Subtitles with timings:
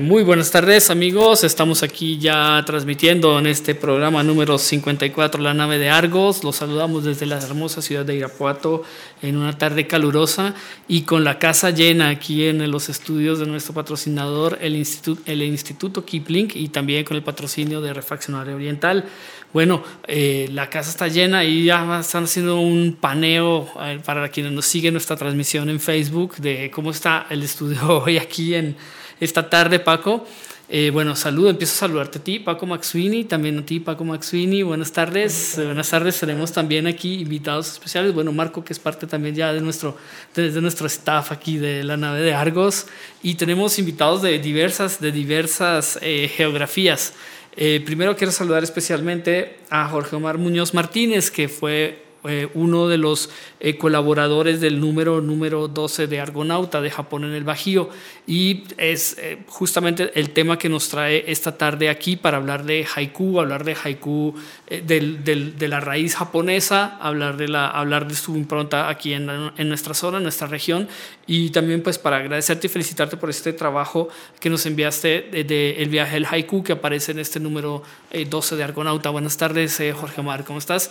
[0.00, 5.78] Muy buenas tardes amigos, estamos aquí ya transmitiendo en este programa número 54 La nave
[5.78, 6.44] de Argos.
[6.44, 8.84] Los saludamos desde la hermosa ciudad de Irapuato
[9.22, 10.54] en una tarde calurosa
[10.88, 15.42] y con la casa llena aquí en los estudios de nuestro patrocinador, el Instituto, el
[15.42, 19.04] Instituto Kipling y también con el patrocinio de Refaccionaria Oriental.
[19.52, 24.52] Bueno, eh, la casa está llena y ya están haciendo un paneo eh, para quienes
[24.52, 28.76] nos siguen nuestra transmisión en Facebook de cómo está el estudio hoy aquí en
[29.20, 30.26] esta tarde, Paco.
[30.70, 34.62] Eh, bueno, saludo, empiezo a saludarte a ti, Paco Maxwini, también a ti, Paco Maxwini.
[34.62, 35.54] Buenas tardes.
[35.56, 36.20] Buenas tardes.
[36.20, 38.12] Tenemos también aquí invitados especiales.
[38.12, 39.96] Bueno, Marco, que es parte también ya de nuestro,
[40.34, 42.86] de, nuestro staff aquí de la nave de Argos.
[43.22, 47.14] Y tenemos invitados de diversas, de diversas eh, geografías.
[47.56, 52.07] Eh, primero quiero saludar especialmente a Jorge Omar Muñoz Martínez, que fue
[52.54, 53.30] uno de los
[53.78, 57.90] colaboradores del número número 12 de Argonauta de Japón en el Bajío
[58.26, 62.86] y es eh, justamente el tema que nos trae esta tarde aquí para hablar de
[62.94, 64.34] haiku, hablar de haiku
[64.66, 69.12] eh, del, del, de la raíz japonesa, hablar de, la, hablar de su impronta aquí
[69.12, 70.88] en, en, nuestra zona, en nuestra región
[71.26, 74.08] y también pues para agradecerte y felicitarte por este trabajo
[74.40, 78.54] que nos enviaste del de, el viaje del haiku que aparece en este número 12
[78.54, 79.10] eh, de Argonauta.
[79.10, 80.90] Buenas tardes Jorge Omar, ¿cómo estás?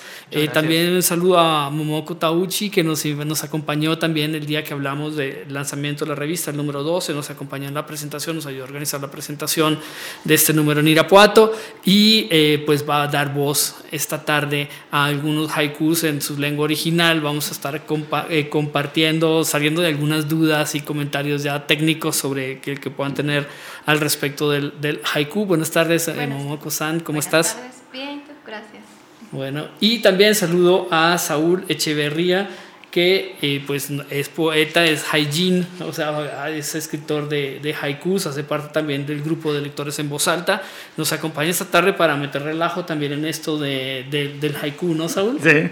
[0.53, 5.15] también un saludo a Momoko Tauchi que nos, nos acompañó también el día que hablamos
[5.15, 8.65] del lanzamiento de la revista, el número 12, nos acompañó en la presentación, nos ayudó
[8.65, 9.79] a organizar la presentación
[10.23, 15.05] de este número en Irapuato y eh, pues va a dar voz esta tarde a
[15.05, 17.19] algunos haikus en su lengua original.
[17.19, 17.81] Vamos a estar
[18.29, 23.47] eh, compartiendo, saliendo de algunas dudas y comentarios ya técnicos sobre que, que puedan tener
[23.87, 25.47] al respecto del, del haiku.
[25.47, 27.55] Buenas tardes, eh, Momoko-san, ¿cómo estás?
[27.55, 28.86] Buenas tardes, bien, gracias.
[29.31, 32.49] Bueno, y también saludo a Saúl Echeverría
[32.91, 38.43] que eh, pues es poeta, es haijin, o sea, es escritor de, de, haikus, hace
[38.43, 40.63] parte también del grupo de lectores en voz alta.
[40.95, 45.37] Nos acompaña esta tarde para meter relajo también en esto de, del haiku, ¿no, Saúl?
[45.43, 45.69] Sí,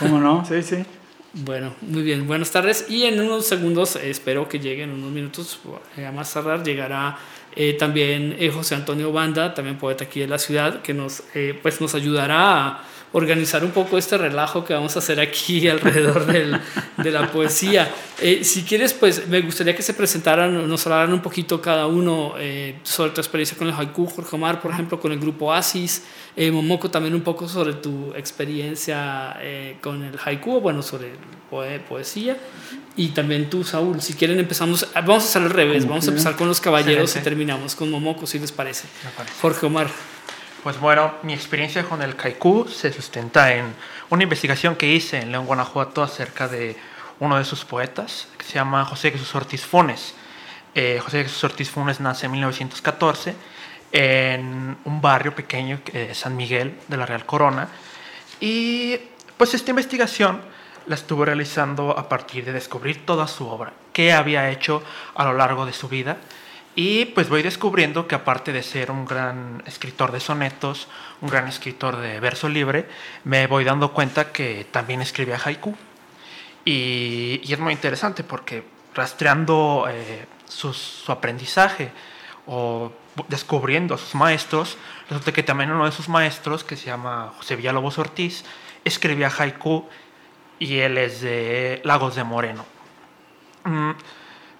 [0.00, 0.44] ¿cómo no?
[0.44, 0.84] Sí, sí.
[1.34, 2.86] Bueno, muy bien, buenas tardes.
[2.88, 5.60] Y en unos segundos, espero que lleguen, unos minutos,
[5.96, 7.18] a más tardar, llegará
[7.56, 11.22] eh, también eh, José Antonio Banda, también poeta aquí de la ciudad, que nos,
[11.62, 16.26] pues nos ayudará a organizar un poco este relajo que vamos a hacer aquí alrededor
[16.26, 16.60] del,
[16.96, 17.90] de la poesía.
[18.20, 22.34] Eh, si quieres, pues me gustaría que se presentaran, nos hablaran un poquito cada uno
[22.38, 26.02] eh, sobre tu experiencia con el haiku, Jorge Omar, por ejemplo, con el grupo Asis,
[26.36, 29.36] eh, Momoko también un poco sobre tu experiencia
[29.80, 31.12] con el haiku, bueno, sobre
[31.88, 32.36] poesía,
[32.96, 36.36] y también tú, Saúl, si quieren empezamos, vamos a hacer al revés, vamos a empezar
[36.36, 38.88] con los caballeros y terminamos con Momoko, si les parece.
[39.40, 40.15] Jorge Omar.
[40.66, 43.72] Pues bueno, mi experiencia con el kaiku se sustenta en
[44.10, 46.74] una investigación que hice en León, Guanajuato acerca de
[47.20, 50.16] uno de sus poetas, que se llama José Jesús Ortiz Funes.
[50.74, 53.36] Eh, José Jesús Ortiz Funes nace en 1914
[53.92, 57.68] en un barrio pequeño, eh, San Miguel de la Real Corona.
[58.40, 58.98] Y
[59.36, 60.40] pues esta investigación
[60.86, 64.82] la estuve realizando a partir de descubrir toda su obra, qué había hecho
[65.14, 66.16] a lo largo de su vida
[66.76, 70.88] y pues voy descubriendo que aparte de ser un gran escritor de sonetos,
[71.22, 72.86] un gran escritor de verso libre,
[73.24, 75.74] me voy dando cuenta que también escribía haiku.
[76.66, 78.62] Y, y es muy interesante porque
[78.94, 81.92] rastreando eh, su, su, aprendizaje
[82.46, 82.92] o
[83.28, 84.76] descubriendo a sus maestros,
[85.08, 88.44] resulta que también uno de sus maestros, que se llama José Villalobos Ortiz,
[88.84, 89.88] escribía haiku
[90.58, 92.66] y él es de Lagos de Moreno.
[93.64, 93.92] Mm,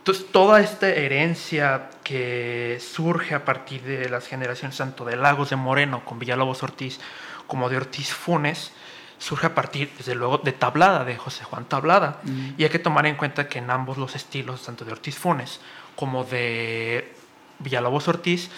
[0.06, 5.56] entonces, toda esta herencia que surge a partir de las generaciones tanto de Lagos de
[5.56, 7.00] Moreno con Villalobos Ortiz
[7.48, 8.70] como de Ortiz Funes,
[9.18, 12.20] surge a partir, desde luego, de Tablada, de José Juan Tablada.
[12.22, 12.50] Mm.
[12.56, 15.60] Y hay que tomar en cuenta que en ambos los estilos, tanto de Ortiz Funes
[15.96, 17.12] como de
[17.58, 18.48] Villalobos Ortiz,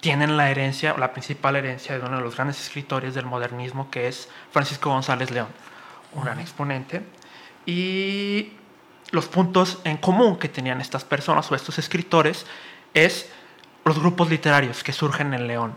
[0.00, 4.08] tienen la herencia, la principal herencia de uno de los grandes escritores del modernismo, que
[4.08, 5.48] es Francisco González León,
[6.14, 7.02] un gran exponente.
[7.66, 8.52] Y
[9.10, 12.46] los puntos en común que tenían estas personas o estos escritores
[12.94, 13.30] es
[13.84, 15.76] los grupos literarios que surgen en León,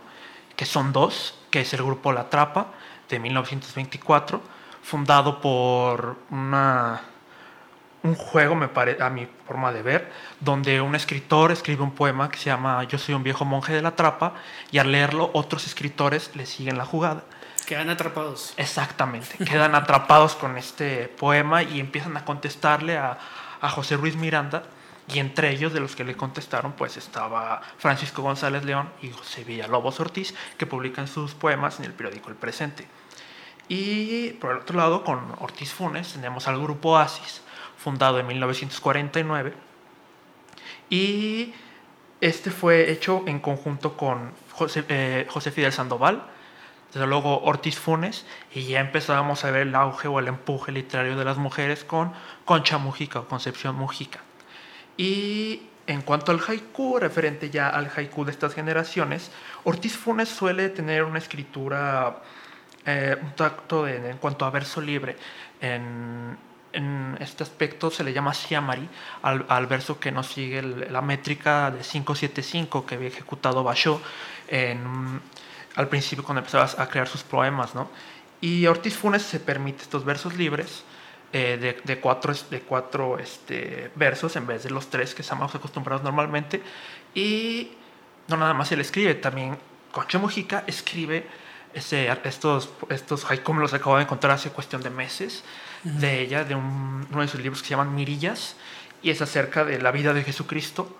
[0.55, 2.67] que son dos, que es el grupo La Trapa
[3.09, 4.41] de 1924,
[4.81, 7.01] fundado por una,
[8.03, 8.69] un juego, me
[8.99, 12.97] a mi forma de ver, donde un escritor escribe un poema que se llama Yo
[12.97, 14.33] soy un viejo monje de la trapa
[14.71, 17.23] y al leerlo otros escritores le siguen la jugada.
[17.65, 18.53] Quedan atrapados.
[18.57, 23.17] Exactamente, quedan atrapados con este poema y empiezan a contestarle a,
[23.61, 24.63] a José Ruiz Miranda
[25.07, 29.43] y entre ellos de los que le contestaron pues estaba Francisco González León y José
[29.43, 32.87] Villalobos Ortiz que publican sus poemas en el periódico El Presente.
[33.67, 37.41] Y por el otro lado con Ortiz Funes tenemos al grupo Asis
[37.77, 39.53] fundado en 1949
[40.89, 41.53] y
[42.19, 46.21] Este fue hecho en conjunto con José, eh, José Fidel Sandoval,
[46.93, 51.15] desde luego Ortiz Funes, y ya empezábamos a ver el auge o el empuje literario
[51.15, 52.13] de las mujeres con
[52.45, 54.19] Concha Mujica o Concepción Mujica.
[54.97, 59.31] Y en cuanto al haiku, referente ya al haiku de estas generaciones,
[59.63, 62.21] Ortiz Funes suele tener una escritura,
[62.85, 65.15] eh, un tacto en cuanto a verso libre.
[65.61, 66.37] En,
[66.73, 68.87] en, este aspecto se le llama siamari
[69.21, 74.01] al, al verso que nos sigue el, la métrica de 575 que había ejecutado Basho
[74.47, 75.21] en
[75.75, 77.89] al principio cuando empezaba a crear sus poemas, ¿no?
[78.41, 80.83] Y Ortiz Funes se permite estos versos libres
[81.31, 85.53] eh, de, de, cuatro, de cuatro este, versos en vez de los tres que estamos
[85.53, 86.61] acostumbrados normalmente.
[87.13, 87.71] Y
[88.27, 89.57] no nada más él escribe, también
[89.91, 91.27] Concha Mujica escribe
[91.73, 95.43] ese, estos, estos haiku, me los acabo de encontrar hace cuestión de meses,
[95.85, 95.93] uh -huh.
[95.93, 98.55] de ella, de un, uno de sus libros que se llaman Mirillas,
[99.03, 100.97] y es acerca de la vida de Jesucristo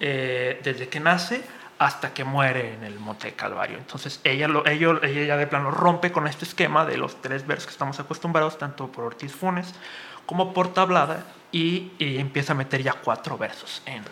[0.00, 1.42] eh, desde que nace
[1.84, 3.76] hasta que muere en el Monte Calvario.
[3.76, 7.66] Entonces ella, lo, ella, ella de plano rompe con este esquema de los tres versos
[7.66, 9.74] que estamos acostumbrados, tanto por Ortiz Funes
[10.24, 14.02] como por Tablada, y, y empieza a meter ya cuatro versos en,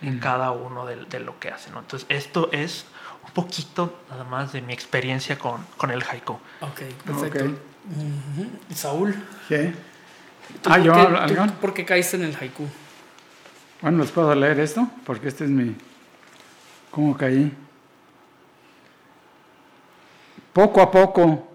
[0.00, 0.20] en mm.
[0.20, 1.70] cada uno de, de, lo que hace.
[1.70, 1.80] ¿no?
[1.80, 2.86] Entonces esto es
[3.22, 6.32] un poquito nada más de mi experiencia con, con el haiku.
[6.32, 7.38] Ok, perfecto.
[7.38, 7.48] Okay.
[7.50, 8.74] Uh -huh.
[8.74, 9.14] Saúl.
[9.46, 9.74] ¿Qué?
[10.62, 12.66] ¿Tú, ah, por, yo, qué, tú, ¿Por qué caíste en el haiku?
[13.82, 14.88] Bueno, ¿les puedo leer esto?
[15.04, 15.76] Porque este es mi,
[16.90, 17.52] ¿Cómo caí?
[20.52, 21.48] Poco a poco,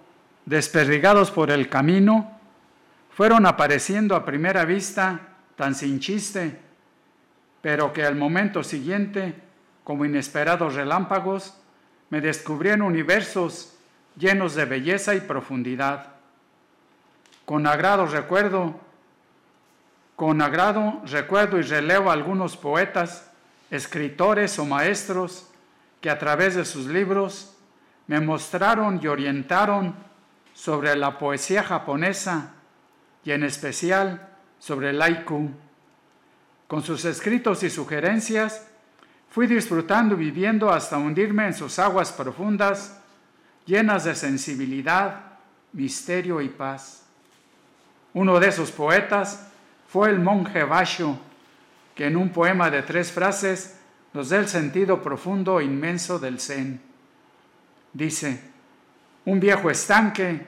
[0.45, 2.39] desperdigados por el camino,
[3.09, 5.19] fueron apareciendo a primera vista
[5.57, 6.59] tan sin chiste,
[7.61, 9.35] pero que al momento siguiente,
[9.83, 11.57] como inesperados relámpagos,
[12.09, 13.77] me descubrieron universos
[14.17, 16.13] llenos de belleza y profundidad.
[17.43, 18.79] Con agrado recuerdo,
[20.15, 23.31] con agrado recuerdo y relevo a algunos poetas
[23.71, 25.47] escritores o maestros
[26.01, 27.55] que a través de sus libros
[28.07, 29.95] me mostraron y orientaron
[30.53, 32.53] sobre la poesía japonesa
[33.23, 34.29] y en especial
[34.59, 35.49] sobre el haiku.
[36.67, 38.67] Con sus escritos y sugerencias
[39.29, 43.01] fui disfrutando y viviendo hasta hundirme en sus aguas profundas,
[43.65, 45.21] llenas de sensibilidad,
[45.73, 47.03] misterio y paz.
[48.13, 49.47] Uno de esos poetas
[49.89, 51.19] fue el monje Basho,
[51.95, 53.79] que en un poema de tres frases
[54.13, 56.79] nos da el sentido profundo e inmenso del Zen.
[57.93, 58.39] Dice,
[59.23, 60.45] un viejo estanque,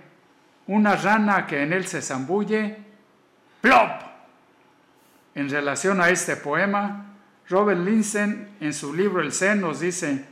[0.68, 2.78] una rana que en él se zambulle,
[3.62, 4.02] ¡plop!
[5.36, 7.06] En relación a este poema,
[7.50, 10.26] Robert Linsen en su libro El Zen nos dice,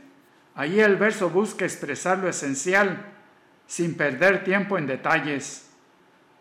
[0.54, 3.06] allí el verso busca expresar lo esencial
[3.66, 5.70] sin perder tiempo en detalles.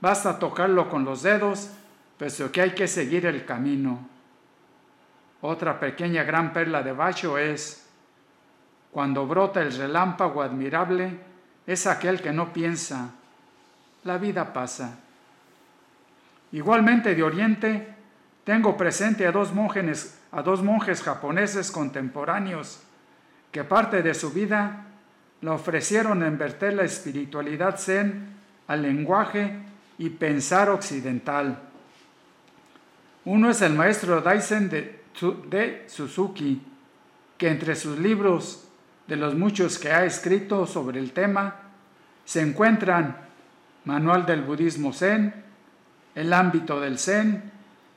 [0.01, 1.71] Basta tocarlo con los dedos,
[2.17, 4.14] puesto que hay que seguir el camino.
[5.41, 7.87] Otra pequeña gran perla de Bacho es,
[8.91, 11.19] cuando brota el relámpago admirable,
[11.67, 13.11] es aquel que no piensa,
[14.03, 14.99] la vida pasa.
[16.51, 17.95] Igualmente de Oriente,
[18.43, 22.81] tengo presente a dos monjes, a dos monjes japoneses contemporáneos
[23.51, 24.85] que parte de su vida
[25.41, 28.35] la ofrecieron en verter la espiritualidad zen
[28.67, 29.53] al lenguaje
[29.97, 31.59] y pensar occidental.
[33.25, 36.61] Uno es el maestro Daisen de de Suzuki,
[37.37, 38.67] que entre sus libros,
[39.07, 41.55] de los muchos que ha escrito sobre el tema,
[42.25, 43.17] se encuentran
[43.85, 45.33] Manual del Budismo Zen,
[46.15, 47.51] El ámbito del Zen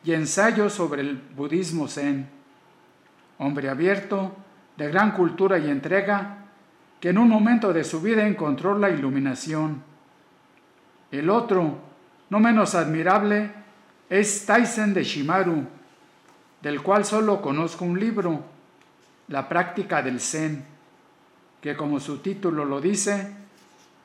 [0.04, 2.28] y Ensayo sobre el Budismo Zen.
[3.38, 4.36] Hombre abierto,
[4.76, 6.38] de gran cultura y entrega,
[7.00, 9.82] que en un momento de su vida encontró la iluminación.
[11.10, 11.78] El otro,
[12.28, 13.50] no menos admirable,
[14.10, 15.77] es Taisen de Shimaru,
[16.62, 18.42] del cual solo conozco un libro,
[19.28, 20.64] La práctica del Zen,
[21.60, 23.34] que como su título lo dice,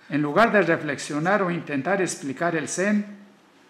[0.10, 3.18] en lugar de reflexionar o intentar explicar el Zen,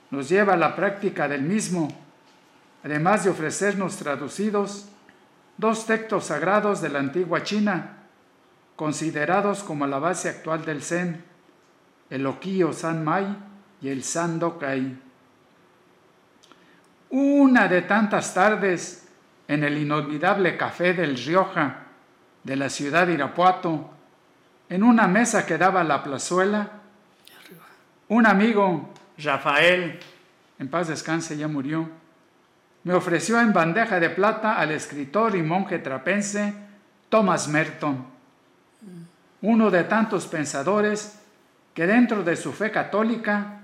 [0.10, 1.90] nos lleva a la práctica del mismo,
[2.84, 4.90] además de ofrecernos traducidos
[5.58, 7.98] dos textos sagrados de la antigua China,
[8.76, 11.24] considerados como la base actual del Zen,
[12.10, 13.38] el Okio San Mai
[13.82, 15.03] y el San Dokai
[17.14, 19.08] una de tantas tardes
[19.48, 21.84] en el inolvidable café del Rioja
[22.44, 23.92] de la ciudad de Irapuato,
[24.68, 26.72] en una mesa que daba a la plazuela,
[28.08, 28.90] un amigo,
[29.20, 30.00] Rafael,
[30.58, 31.88] en paz descanse, ya murió,
[32.84, 36.56] me ofreció en bandeja de plata al escritor y monje trapense
[37.10, 38.08] Thomas Merton,
[39.44, 41.20] uno de tantos pensadores
[41.76, 43.60] que dentro de su fe católica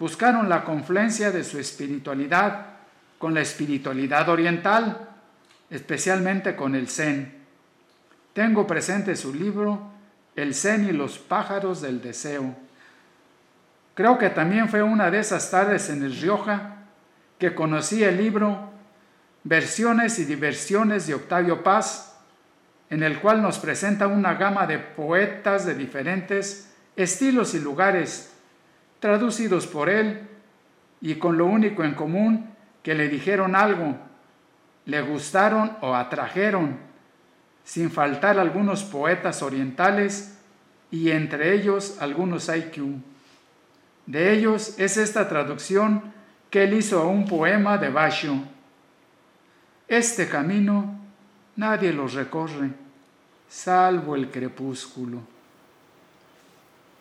[0.00, 2.77] buscaron la confluencia de su espiritualidad
[3.18, 5.08] con la espiritualidad oriental,
[5.70, 7.36] especialmente con el Zen.
[8.32, 9.90] tengo presente su libro
[10.36, 12.54] El zen y los pájaros del deseo.
[13.94, 16.76] Creo que también fue una de esas tardes en el Rioja
[17.38, 18.70] que conocí el libro
[19.42, 22.16] Versiones y Diversiones de Octavio Paz,
[22.90, 28.32] en el cual nos presenta una gama de poetas de diferentes estilos y lugares,
[29.00, 30.28] traducidos por él
[31.00, 33.96] y con lo único en común que le dijeron algo,
[34.86, 36.78] le gustaron o atrajeron,
[37.64, 40.38] sin faltar algunos poetas orientales
[40.90, 42.82] y entre ellos algunos IQ.
[44.06, 46.02] De ellos es esta traducción
[46.48, 48.36] que él hizo a un poema de Basho.
[49.86, 50.98] Este camino
[51.56, 52.70] nadie lo recorre,
[53.48, 55.18] salvo el crepúsculo.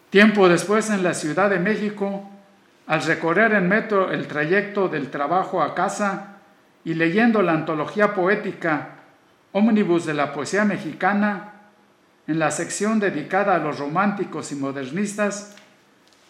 [0.09, 2.29] Tiempo después en la Ciudad de México,
[2.87, 6.37] al recorrer en metro el trayecto del trabajo a casa
[6.83, 8.95] y leyendo la antología poética
[9.51, 11.53] Ómnibus de la Poesía Mexicana,
[12.27, 15.55] en la sección dedicada a los románticos y modernistas,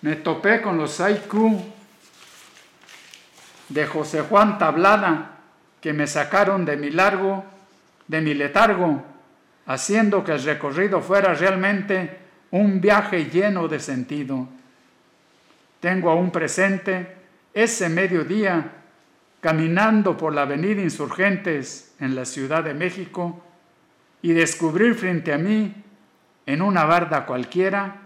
[0.01, 1.63] me topé con los haiku
[3.69, 5.31] de José Juan Tablada
[5.81, 7.43] que me sacaron de mi largo,
[8.07, 9.03] de mi letargo,
[9.65, 12.17] haciendo que el recorrido fuera realmente
[12.51, 14.47] un viaje lleno de sentido.
[15.79, 17.17] Tengo aún presente
[17.53, 18.72] ese mediodía
[19.41, 23.43] caminando por la avenida Insurgentes en la Ciudad de México
[24.22, 25.84] y descubrir frente a mí,
[26.46, 28.01] en una barda cualquiera,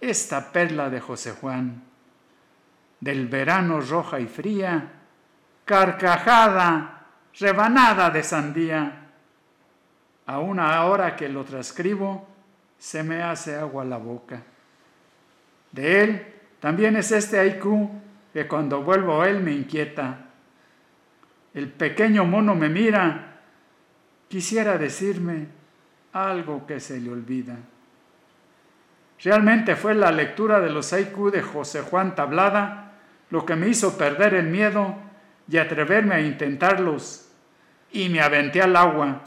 [0.00, 1.82] esta perla de José Juan,
[3.00, 4.92] del verano roja y fría,
[5.64, 7.06] carcajada,
[7.38, 9.04] rebanada de sandía.
[10.26, 12.28] A una hora que lo transcribo,
[12.78, 14.42] se me hace agua la boca.
[15.72, 17.90] De él también es este haiku
[18.32, 20.26] que cuando vuelvo a él me inquieta.
[21.54, 23.40] El pequeño mono me mira,
[24.28, 25.46] quisiera decirme
[26.12, 27.56] algo que se le olvida.
[29.22, 32.88] Realmente fue la lectura de los haiku de José Juan Tablada
[33.30, 34.96] lo que me hizo perder el miedo
[35.48, 37.28] y atreverme a intentarlos.
[37.90, 39.22] Y me aventé al agua,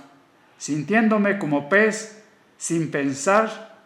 [0.57, 2.23] sintiéndome como pez,
[2.57, 3.79] sin pensar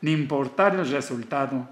[0.00, 1.68] ni importar el resultado.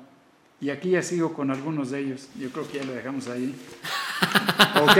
[0.61, 2.29] Y aquí ya sigo con algunos de ellos.
[2.39, 3.55] Yo creo que ya lo dejamos ahí.
[4.83, 4.99] ¿Ok?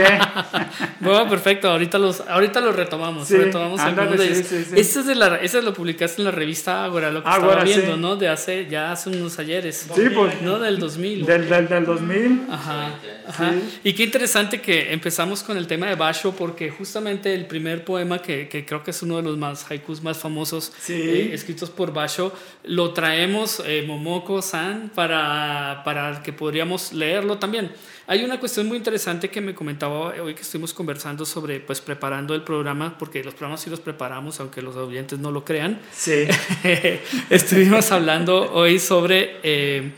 [0.99, 1.69] bueno, perfecto.
[1.69, 3.27] Ahorita los, ahorita los retomamos.
[3.27, 4.47] Sí, retomamos ándale, de ellos.
[4.47, 7.63] Sí, sí, es de la, ese lo publicaste en la revista Ágora, lo que estaba
[7.63, 8.15] viendo, ¿no?
[8.15, 9.87] De hace, ya hace unos ayeres.
[9.93, 10.41] Sí, pues.
[10.41, 10.59] ¿No?
[10.59, 11.25] Del 2000.
[11.25, 12.47] Del, del, del 2000.
[12.49, 12.91] Ajá.
[13.27, 13.53] Ajá.
[13.83, 18.21] Y qué interesante que empezamos con el tema de Basho, porque justamente el primer poema,
[18.21, 21.93] que, que creo que es uno de los más haikus más famosos eh, escritos por
[21.93, 22.33] Basho,
[22.63, 27.71] lo traemos eh, Momoko-san para, para que podríamos leerlo también.
[28.09, 32.33] Hay una cuestión muy interesante que me comentaba hoy que estuvimos conversando sobre, pues, preparando
[32.33, 35.79] el programa, porque los programas sí los preparamos, aunque los oyentes no lo crean.
[35.93, 36.25] Sí.
[37.29, 39.91] estuvimos hablando hoy sobre, eh,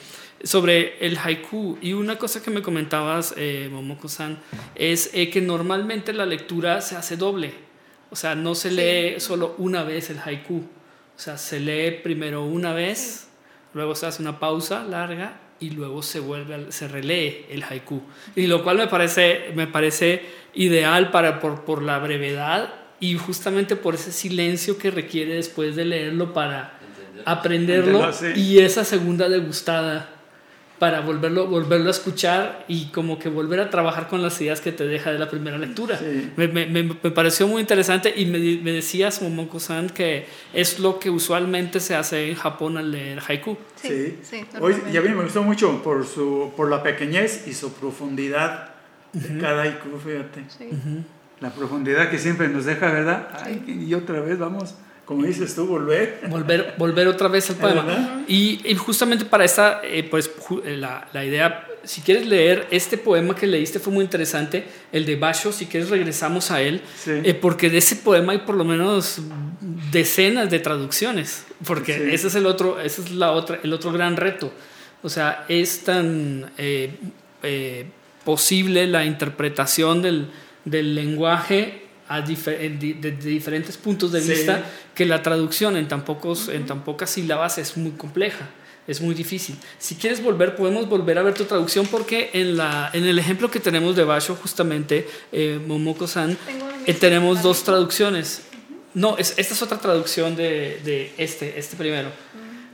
[0.44, 1.78] sobre el haiku.
[1.82, 4.40] Y una cosa que me comentabas, eh, Momoko-san,
[4.76, 7.54] es eh, que normalmente la lectura se hace doble.
[8.10, 10.58] O sea, no se lee solo una vez el haiku.
[10.58, 13.30] O sea, se lee primero una vez,
[13.74, 18.02] luego se hace una pausa larga y luego se vuelve se relee el haiku.
[18.36, 23.76] Y lo cual me parece me parece ideal para por, por la brevedad y justamente
[23.76, 26.78] por ese silencio que requiere después de leerlo para
[27.26, 30.21] aprenderlo y esa segunda degustada
[30.82, 34.72] para volverlo, volverlo a escuchar y como que volver a trabajar con las ideas que
[34.72, 36.00] te deja de la primera lectura.
[36.36, 41.12] Me, me, me, pareció muy interesante y me, me decías, Momoko-san, que es lo que
[41.12, 43.60] usualmente se hace en Japón al leer haiku.
[43.76, 44.44] Sí, sí.
[44.60, 48.72] Hoy, y a mí me gustó mucho por, su, por la pequeñez y su profundidad
[49.14, 50.46] de cada haiku, fíjate.
[51.42, 53.28] La profundidad que siempre nos deja, ¿verdad?
[53.46, 54.74] Ay, y otra vez vamos
[55.12, 56.22] como dices tú, volver.
[56.30, 58.24] Volver, volver otra vez al poema.
[58.30, 60.32] Y, y, justamente para esta, eh, pues
[60.64, 64.64] eh, la, la, idea, si quieres leer este poema que leíste fue muy interesante,
[64.94, 67.12] el de Basho, si quieres regresamos a él, sí.
[67.26, 69.18] eh, porque de ese poema hay por lo menos
[69.92, 72.04] decenas de traducciones, porque sí.
[72.14, 74.54] ese es el otro, ese es la otra, el otro gran reto.
[75.04, 76.96] O sea, es tan eh,
[78.24, 80.30] posible la interpretación del,
[80.64, 81.81] del lenguaje
[82.20, 87.12] de, de, diferentes puntos de vista que la traducción en tan, pocos, en tan pocas
[87.12, 88.50] sílabas es muy compleja,
[88.88, 89.56] es muy difícil.
[89.78, 93.50] Si quieres volver, podemos volver a ver tu traducción porque en, la, en el ejemplo
[93.50, 96.38] que tenemos de Basho, justamente, eh, Momoko-san,
[96.86, 98.42] eh, tenemos dos traducciones.
[98.94, 102.10] No, es, esta es otra traducción de, de este, este primero.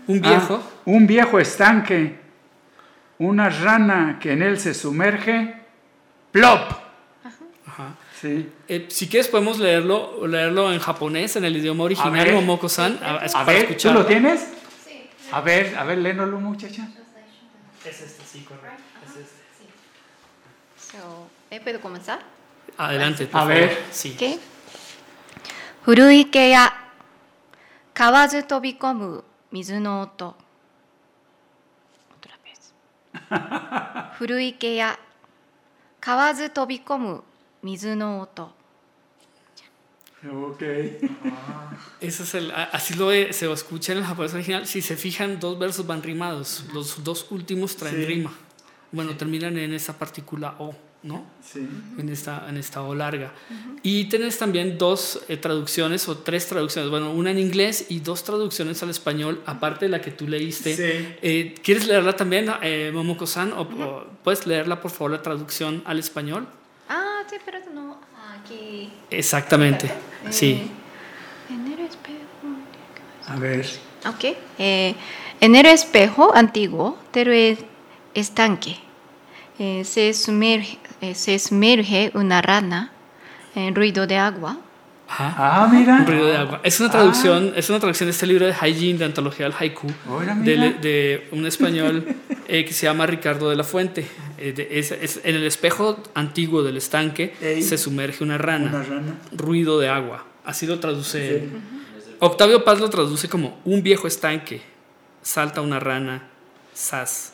[0.07, 0.63] Un viejo.
[0.63, 2.17] Ah, un viejo estanque,
[3.19, 5.53] una rana que en él se sumerge,
[6.31, 6.86] plop.
[8.16, 8.16] Ajá.
[8.20, 8.48] Sí.
[8.68, 12.34] Eh, si quieres podemos leerlo, leerlo en japonés, en el idioma original, ver.
[12.34, 14.00] Momoko-san, a- es A para ver, ¿tú escucharlo.
[14.00, 14.48] lo tienes?
[15.32, 16.88] A ver, a ver, léenlo, muchacha.
[17.84, 18.82] Es este, sí, correcto.
[19.04, 20.96] Es este.
[20.98, 22.20] So, eh, ¿Puedo comenzar?
[22.76, 23.54] Adelante, por A favor.
[23.54, 23.82] ver.
[23.90, 24.14] Sí.
[24.18, 24.38] ¿Qué?
[25.84, 26.72] 古池や
[27.92, 30.36] 河津飛び込む水の音
[32.20, 32.72] Otra vez
[34.18, 34.96] 古池や
[36.00, 37.24] 河津飛び込む
[37.62, 38.50] 水の音
[40.24, 40.62] Ok.
[42.00, 44.66] Ese es el, a- así lo e- se escucha en el japonés original.
[44.68, 46.64] Si se fijan, dos versos van rimados.
[46.72, 48.04] Los dos últimos traen Sí.
[48.04, 48.32] rima.
[48.92, 51.24] Bueno, terminan en esa partícula O, ¿no?
[51.42, 51.66] Sí.
[51.98, 53.32] En esta, en esta O larga.
[53.82, 56.88] Y tienes también dos eh, traducciones o tres traducciones.
[56.88, 60.76] Bueno, una en inglés y dos traducciones al español, aparte de la que tú leíste.
[60.76, 61.16] Sí.
[61.20, 63.52] Eh, ¿Quieres leerla también, eh, Momoko-san?
[63.54, 66.46] O, o puedes leerla, por favor, la traducción al español?
[66.89, 67.97] Ah, sí, pero no
[68.39, 68.91] aquí.
[69.09, 69.87] Exactamente.
[69.87, 70.71] Eh, Sí.
[71.49, 72.17] En el espejo.
[73.27, 73.65] A ver.
[74.07, 74.35] Ok.
[74.57, 74.95] Eh,
[75.41, 77.57] en el espejo antiguo del e-
[78.13, 78.77] estanque
[79.59, 82.91] eh, se, sumerge, eh, se sumerge una rana
[83.55, 84.57] en ruido de agua.
[85.09, 85.63] Ajá.
[85.63, 85.97] Ah, mira.
[85.97, 86.59] Un ruido de agua.
[86.63, 89.87] Es una traducción, es una traducción de este libro de Haijin, de antología del haiku,
[90.43, 92.05] de, de un español
[92.47, 94.05] eh, que se llama Ricardo de la Fuente.
[94.37, 97.63] Eh, de- es- es- en el espejo antiguo del estanque Ey.
[97.63, 99.15] se sumerge una rana, Una rana.
[99.31, 100.25] ruido de agua.
[100.45, 101.37] Así lo traduce.
[101.37, 101.49] él.
[102.19, 104.61] Octavio Paz lo traduce como un viejo estanque,
[105.21, 106.23] salta una rana,
[106.73, 107.33] sas,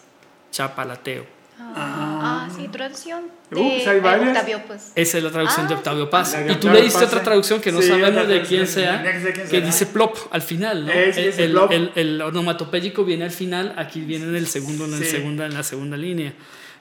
[0.51, 1.25] chapalateo.
[1.59, 2.12] Ah,
[2.55, 4.29] sí, traducción Uh, de pues hay varias.
[4.29, 4.91] Octavio Paz.
[4.95, 6.31] Esa es la traducción de Ah, Octavio Paz.
[6.33, 7.23] De Y tú Octavio leíste Paz, otra ¿eh?
[7.23, 9.65] traducción que no Sí, sabemos de quién sea, sé quién que será.
[9.67, 10.91] dice plop al final, ¿no?
[10.91, 14.85] Eh, sí, el, el, el- el onomatopéyico viene al final, aquí viene en el segundo,
[14.85, 15.11] en, el Sí.
[15.11, 16.33] segunda, en la segunda línea.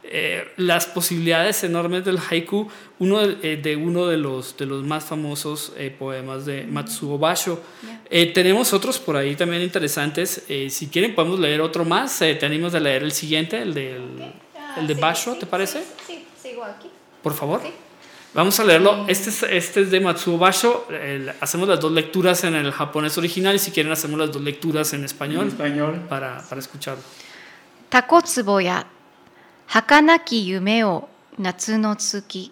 [0.05, 4.83] Eh, las posibilidades enormes del haiku, uno de, eh, de uno de los, de los
[4.85, 7.63] más famosos eh, poemas de Matsuo Basho.
[8.11, 10.43] Eh, tenemos otros por ahí también interesantes.
[10.49, 12.21] Eh, si quieren podemos leer otro más.
[12.23, 14.01] Eh, tenemos de leer el siguiente, el, del,
[14.75, 15.85] Ah, el de sí, Basho, sí, ¿te parece?
[16.07, 16.91] Sí, sigo aquí.
[17.23, 17.61] Por favor.
[17.63, 17.73] Sí.
[18.35, 19.05] Vamos a leerlo.
[19.05, 19.11] Mm.
[19.11, 20.87] Este es, este es de Matsuo Basho.
[20.91, 24.43] El, hacemos las dos lecturas en el japonés original y si quieren hacemos las dos
[24.43, 26.07] lecturas en español, en español.
[26.09, 27.03] Para, para escucharlo.
[27.91, 28.87] Takotsubo ya
[29.69, 32.51] hakanaki yume o natsu no tsuki.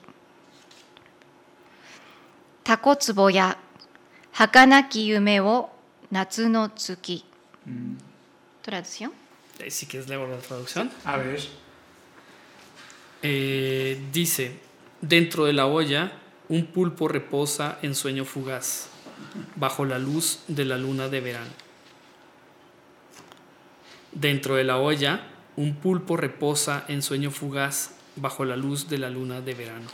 [2.62, 3.56] Takotsubo ya
[4.38, 5.70] hakanaki yume o
[6.10, 7.24] natsu no tsuki.
[7.64, 7.94] Mm.
[8.60, 9.12] Traducción.
[9.58, 10.90] Eh, sí que es la traducción.
[11.06, 11.40] A ver.
[13.22, 14.58] Eh, dice,
[15.00, 16.12] dentro de la olla,
[16.48, 18.88] un pulpo reposa en sueño fugaz,
[19.56, 21.52] bajo la luz de la luna de verano.
[24.12, 29.10] Dentro de la olla, un pulpo reposa en sueño fugaz, bajo la luz de la
[29.10, 29.88] luna de verano.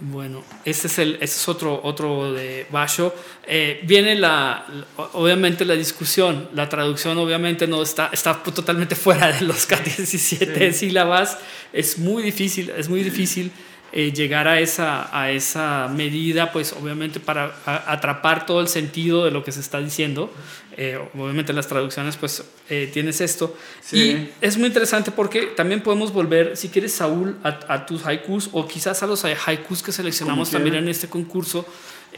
[0.00, 3.12] Bueno, este es, el, este es otro, otro de Basho.
[3.44, 4.64] Eh, viene la,
[5.12, 11.38] obviamente la discusión, la traducción obviamente no está, está totalmente fuera de los K17 sílabas.
[11.72, 13.50] Es muy difícil, es muy difícil
[13.92, 19.24] eh, llegar a esa, a esa medida, pues obviamente para a- atrapar todo el sentido
[19.24, 20.32] de lo que se está diciendo.
[20.80, 23.56] Eh, obviamente las traducciones, pues eh, tienes esto.
[23.80, 23.96] Sí.
[23.98, 28.50] Y es muy interesante porque también podemos volver, si quieres, Saúl, a, a tus haikus
[28.52, 31.66] o quizás a los haikus que seleccionamos también en este concurso,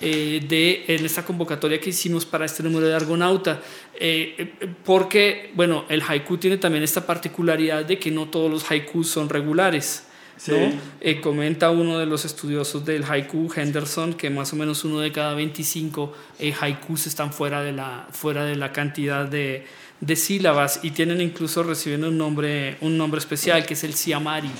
[0.00, 3.60] eh, de, en esta convocatoria que hicimos para este número de Argonauta.
[3.98, 8.70] Eh, eh, porque, bueno, el haiku tiene también esta particularidad de que no todos los
[8.70, 10.04] haikus son regulares.
[10.40, 10.54] Sí.
[11.02, 15.12] Eh, comenta uno de los estudiosos del haiku, Henderson, que más o menos uno de
[15.12, 19.66] cada 25 eh, haikus están fuera de la, fuera de la cantidad de,
[20.00, 24.50] de sílabas y tienen incluso recibiendo un nombre, un nombre especial que es el siamari,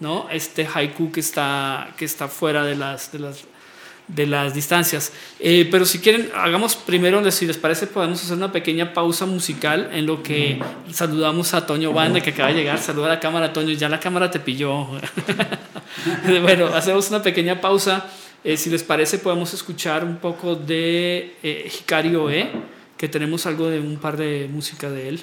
[0.00, 0.28] ¿no?
[0.28, 3.44] Este haiku que está, que está fuera de las, de las,
[4.08, 5.12] de las distancias.
[5.38, 9.90] Eh, pero si quieren, hagamos primero, si les parece, podemos hacer una pequeña pausa musical
[9.92, 10.58] en lo que
[10.90, 12.78] saludamos a Toño Banda, que acaba de llegar.
[12.78, 14.86] Saluda a la cámara, Toño, ya la cámara te pilló.
[16.42, 18.06] bueno, hacemos una pequeña pausa.
[18.44, 22.50] Eh, si les parece, podemos escuchar un poco de eh, Oe,
[22.96, 25.22] que tenemos algo de un par de música de él.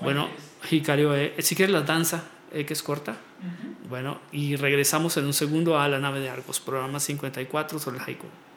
[0.00, 0.28] Bueno,
[0.70, 3.16] Hikari Oe, si quieres la danza, eh, que es corta.
[3.90, 8.04] Bueno, y regresamos en un segundo a la nave de Argos, programa 54 sobre el
[8.04, 8.49] haiku.「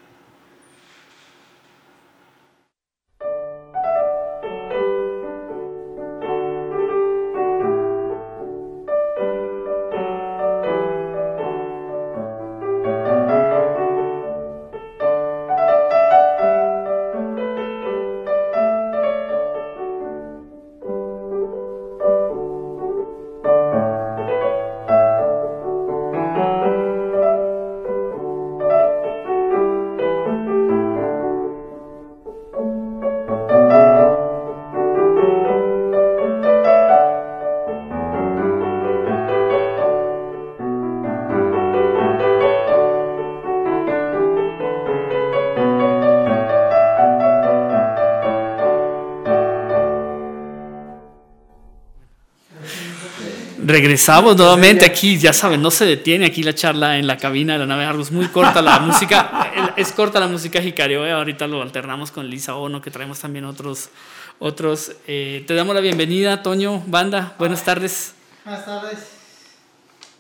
[53.73, 57.59] Regresamos nuevamente aquí, ya saben, no se detiene aquí la charla en la cabina de
[57.59, 62.11] la nave Argos, muy corta la música, es corta la música jicarioe, ahorita lo alternamos
[62.11, 63.89] con Lisa Ono, que traemos también otros,
[64.37, 64.91] otros.
[65.07, 68.13] Eh, te damos la bienvenida, Toño, banda, buenas tardes.
[68.45, 68.99] Buenas tardes.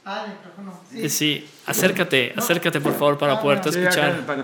[0.03, 0.79] Ah, el micrófono.
[0.91, 4.21] Sí, sí acércate, acércate por favor para Ah, poderte escuchar.
[4.25, 4.43] para.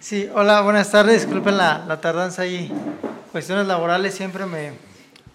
[0.00, 1.20] Sí, hola, buenas tardes.
[1.26, 2.72] Disculpen la, la tardanza ahí.
[3.32, 4.72] Cuestiones laborales siempre me,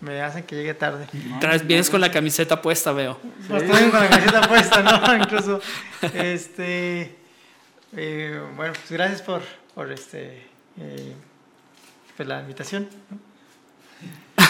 [0.02, 1.08] me hacen que llegue tarde.
[1.40, 3.20] Traes, vienes con la camiseta puesta, veo.
[3.48, 5.16] Pues estoy con la camiseta puesta, ¿no?
[5.24, 5.62] Incluso.
[6.14, 7.16] Este.
[7.96, 9.42] eh, bueno, pues gracias por,
[9.76, 10.48] por este.
[10.80, 11.14] eh,
[12.18, 12.88] pues la invitación.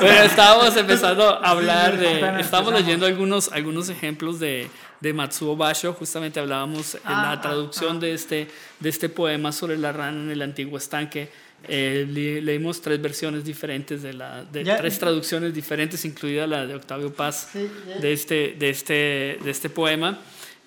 [0.00, 2.16] Bueno, estábamos empezando a hablar Sí, de.
[2.18, 5.92] apenas Estábamos leyendo algunos, algunos ejemplos de, de Matsuo Basho.
[5.94, 8.00] Justamente hablábamos en Ah, la ah, traducción ah.
[8.00, 11.30] de, este, de este poema sobre la rana en el antiguo estanque.
[11.66, 14.76] Eh, le- leímos tres versiones diferentes de la de Ya.
[14.76, 17.68] tres traducciones diferentes incluida la de Octavio Paz Sí,
[18.00, 20.20] de este de este de este poema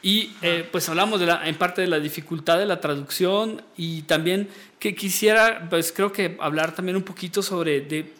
[0.04, 4.02] y eh, pues hablamos de la, en parte de la dificultad de la traducción y
[4.02, 4.50] también
[4.80, 8.12] que quisiera pues creo que hablar también un poquito sobre de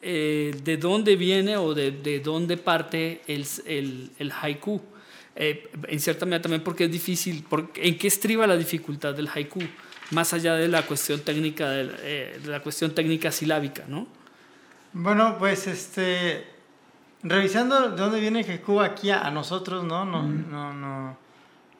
[0.00, 4.80] eh, de dónde viene o de, de dónde parte el, el, el haiku.
[5.34, 9.28] Eh, en cierta medida también porque es difícil, porque, ¿en qué estriba la dificultad del
[9.28, 9.60] haiku?
[10.10, 14.06] Más allá de la cuestión técnica, del- eh, de la cuestión técnica silábica, ¿no?
[14.92, 16.46] Bueno, pues este.
[17.22, 20.04] Revisando de dónde viene el haiku aquí a, a nosotros, ¿no?
[20.04, 21.18] No, no, no.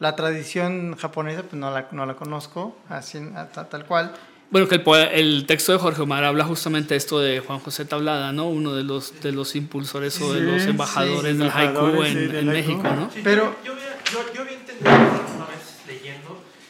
[0.00, 4.12] La tradición japonesa, pues no la, no la conozco, así, a- ta- tal cual.
[4.50, 8.32] Bueno, que el, el texto de Jorge Omar habla justamente esto de Juan José Tablada,
[8.32, 8.48] ¿no?
[8.48, 12.12] Uno de los, de los impulsores o de Sí, los sí, embajadores del haiku en,
[12.12, 12.70] sí, del en haiku.
[12.72, 13.10] México, ¿no?
[13.10, 15.17] Sí, Pero- yo, yo, había- yo, yo había entendido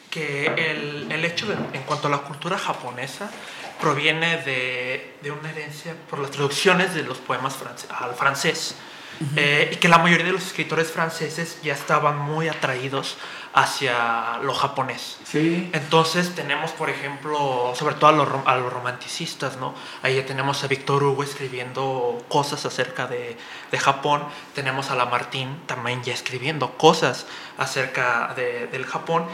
[0.09, 3.29] que el, el hecho de, en cuanto a la cultura japonesa,
[3.79, 8.75] proviene de, de una herencia por las traducciones de los poemas france- al francés.
[9.35, 13.17] Eh, y que la mayoría de los escritores franceses ya estaban muy atraídos
[13.53, 15.17] hacia lo japonés.
[15.25, 15.69] Sí.
[15.73, 19.75] Entonces tenemos, por ejemplo, sobre todo a los, a los romanticistas, ¿no?
[20.03, 23.35] Ahí ya tenemos a Víctor Hugo escribiendo cosas acerca de,
[23.71, 24.23] de Japón,
[24.55, 27.25] tenemos a Lamartine también ya escribiendo cosas
[27.57, 29.25] acerca de- del Japón,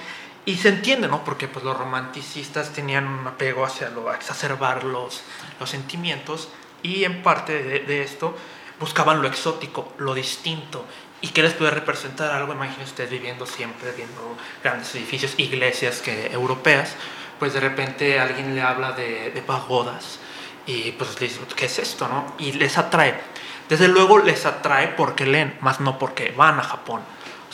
[0.46, 1.24] y se entiende, ¿no?
[1.24, 5.24] Porque pues los romanticistas tenían un apego hacia lo, a exacerbar los,
[5.60, 6.50] los sentimientos,
[6.84, 8.38] y en parte de, esto
[8.80, 10.86] buscaban lo exótico, lo distinto,
[11.22, 16.28] y que les puede representar algo, imagínense ustedes viviendo siempre, viendo grandes edificios, iglesias que,
[16.28, 16.96] europeas,
[17.40, 20.20] pues de repente alguien le habla de, de pagodas
[20.68, 22.08] y pues le dice, ¿qué es esto?
[22.08, 22.34] No?
[22.38, 23.20] Y les atrae.
[23.68, 27.02] Desde luego les atrae porque leen, más no porque van a Japón.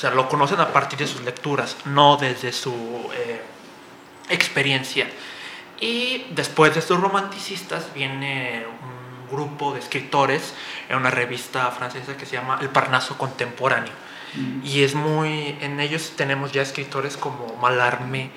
[0.01, 2.73] O sea, lo conocen a partir de sus lecturas, no desde su
[3.13, 3.39] eh,
[4.29, 5.07] experiencia.
[5.79, 10.55] Y después de estos romanticistas viene un grupo de escritores
[10.89, 13.93] en una revista francesa que se llama El Parnaso Contemporáneo.
[14.63, 18.31] Y es muy, en ellos tenemos ya escritores como Malarmé,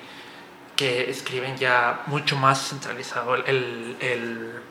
[0.75, 4.61] que escriben ya mucho más centralizado el- el-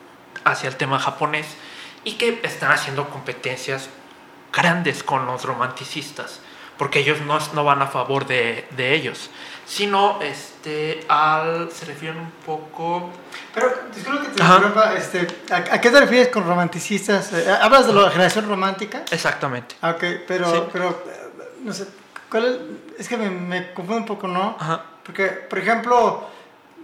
[0.45, 1.47] hacia el tema japonés
[2.05, 3.89] y que están haciendo competencias
[4.53, 6.39] grandes con los romanticistas,
[6.77, 9.29] porque ellos no, no van a favor de, de ellos,
[9.65, 13.09] sino este, al, se refieren un poco
[13.53, 17.31] Pero, disculpa que te interrumpa, este, ¿a, a qué te refieres con romanticistas?
[17.33, 19.03] Eh, ¿Hablas de la generación romántica?
[19.11, 19.75] exactamente.
[19.81, 20.61] Ah, ok, pero, Sí.
[20.71, 21.03] pero
[21.63, 21.87] no sé,
[22.29, 22.99] ¿cuál es?
[23.01, 24.55] Es que me, me confundo un poco, ¿no?
[24.59, 24.83] Ajá.
[25.03, 26.27] Porque, por ejemplo,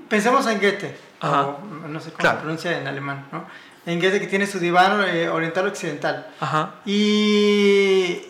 [0.09, 1.41] pensemos en Goethe, Ajá.
[1.47, 2.37] o no sé cómo Claro.
[2.37, 3.45] se pronuncia en alemán, ¿no?
[3.85, 6.27] En Goethe que tiene su diván eh, oriental occidental.
[6.39, 6.75] Ajá.
[6.85, 8.21] Y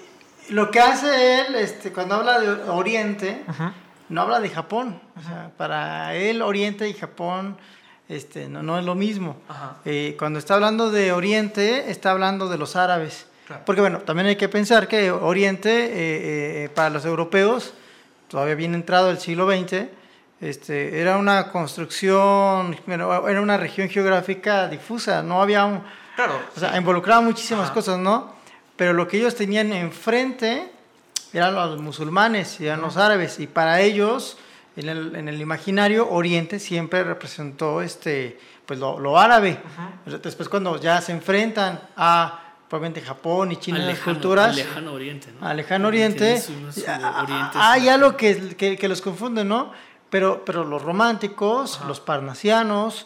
[0.52, 3.44] lo que hace él, este, cuando habla de Oriente,
[4.10, 5.02] no habla de Japón.
[5.18, 7.58] O sea, para él Oriente y Japón
[8.10, 9.38] este, no, no es lo mismo.
[9.86, 13.26] Eh, cuando está hablando de Oriente, está hablando de los árabes.
[13.48, 13.64] Claro.
[13.66, 17.74] Porque bueno, también hay que pensar que Oriente, eh, eh, para los europeos,
[18.28, 19.86] todavía bien entrado el siglo XX,
[20.42, 25.82] este, era una construcción, era una región geográfica difusa, no había un,
[26.16, 26.34] Claro.
[26.56, 27.74] o sea, involucraba muchísimas Ajá.
[27.74, 28.40] cosas, ¿no?
[28.82, 30.72] Pero lo que ellos tenían enfrente
[31.34, 34.39] eran los musulmanes, eran los árabes, y para ellos,
[34.76, 39.60] en el, en el imaginario, Oriente siempre representó este, pues lo, lo árabe.
[40.24, 44.56] Después cuando ya se enfrentan a probablemente Japón y China, Al las lejano- culturas, al
[44.56, 45.48] lejano oriente, ¿no?
[45.48, 49.00] al lejano oriente, Tiene su- su ah, oriente, ah, hay algo que, que, que los
[49.04, 49.74] confunde, ¿no?
[50.10, 53.06] Pero, pero los románticos, los parnasianos,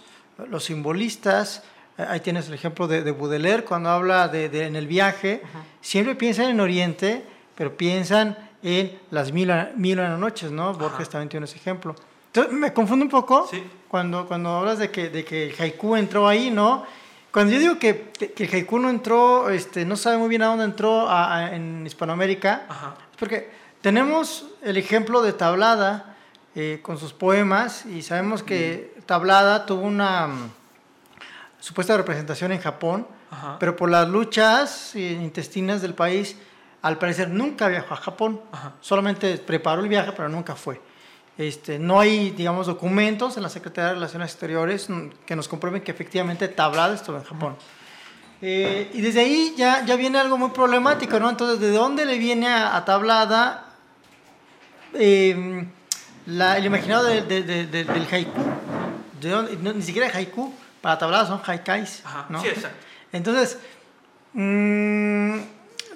[0.49, 1.63] los simbolistas,
[1.97, 5.41] ahí tienes el ejemplo de, de Baudelaire cuando habla de, de- en el viaje,
[5.81, 7.23] siempre piensan en Oriente,
[7.55, 10.73] pero piensan en las mil, mil noches, ¿no?
[10.73, 11.95] Borges también tiene ese ejemplo.
[12.27, 13.63] Entonces, me confunde un poco Sí.
[13.87, 16.83] cuando, cuando hablas de que, de que el haiku entró ahí, ¿no?
[17.31, 20.45] cuando yo digo que, que el haiku no entró, este, no sabe muy bien a
[20.47, 22.95] dónde entró a- a- en Hispanoamérica, Ajá.
[23.11, 23.49] es porque
[23.81, 26.15] tenemos el ejemplo de Tablada
[26.55, 30.29] eh, con sus poemas y sabemos que Tablada tuvo una
[31.65, 33.57] supuesta representación en Japón, Ajá.
[33.59, 36.37] pero por las luchas intestinas del país,
[36.83, 38.39] al parecer nunca viajó a Japón.
[38.51, 38.73] Ajá.
[38.81, 40.79] Solamente preparó el viaje, pero nunca fue.
[41.39, 44.87] Este, no hay, digamos, documentos en la Secretaría de Relaciones Exteriores
[45.25, 47.55] que nos comprueben que efectivamente Tablada estuvo en Japón.
[48.43, 51.29] Eh, y desde ahí ya, ya viene algo muy problemático, ¿no?
[51.31, 53.65] Entonces, ¿de dónde le viene a, a Tablada
[54.93, 55.65] eh,
[56.27, 58.41] la- el imaginado de- de- de- de- del haiku?
[59.19, 59.57] ¿De dónde?
[59.57, 60.53] No, ni siquiera haiku,
[60.85, 62.27] para Tablada son haikais, Ajá.
[62.29, 62.39] ¿no?
[62.43, 62.77] Sí, exacto.
[63.11, 63.57] Entonces,
[64.33, 65.37] mm,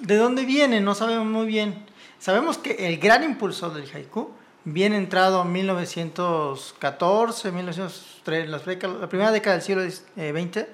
[0.00, 0.80] ¿de dónde viene?
[0.80, 1.84] No sabemos muy bien.
[2.18, 4.32] Sabemos que el gran impulsor del haiku
[4.64, 10.66] viene entrado en 1914, 1903, las décadas- la primera década del siglo XX.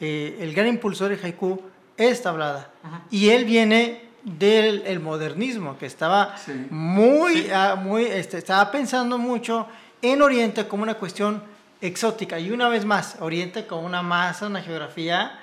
[0.00, 1.62] eh, el gran impulsor del haiku
[1.96, 2.72] es Tablada.
[3.12, 6.66] Y él viene del el modernismo, que estaba Sí.
[6.70, 9.68] muy, ah, muy este, estaba pensando mucho
[10.02, 11.53] en Oriente como una cuestión
[11.86, 12.38] exótica.
[12.38, 15.38] Y una vez más, Oriente como una masa, una geografía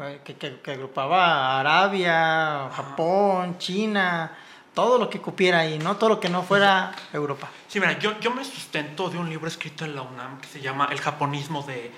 [0.00, 4.30] eh, que, que- que agrupaba Arabia, Japón, China,
[4.74, 5.96] todo lo que cupiera ahí, ¿no?
[5.96, 7.48] Todo lo que no fuera Europa.
[7.68, 10.60] Sí, mira, yo, yo me sustento de un libro escrito en la UNAM que se
[10.60, 11.90] llama El japonismo de,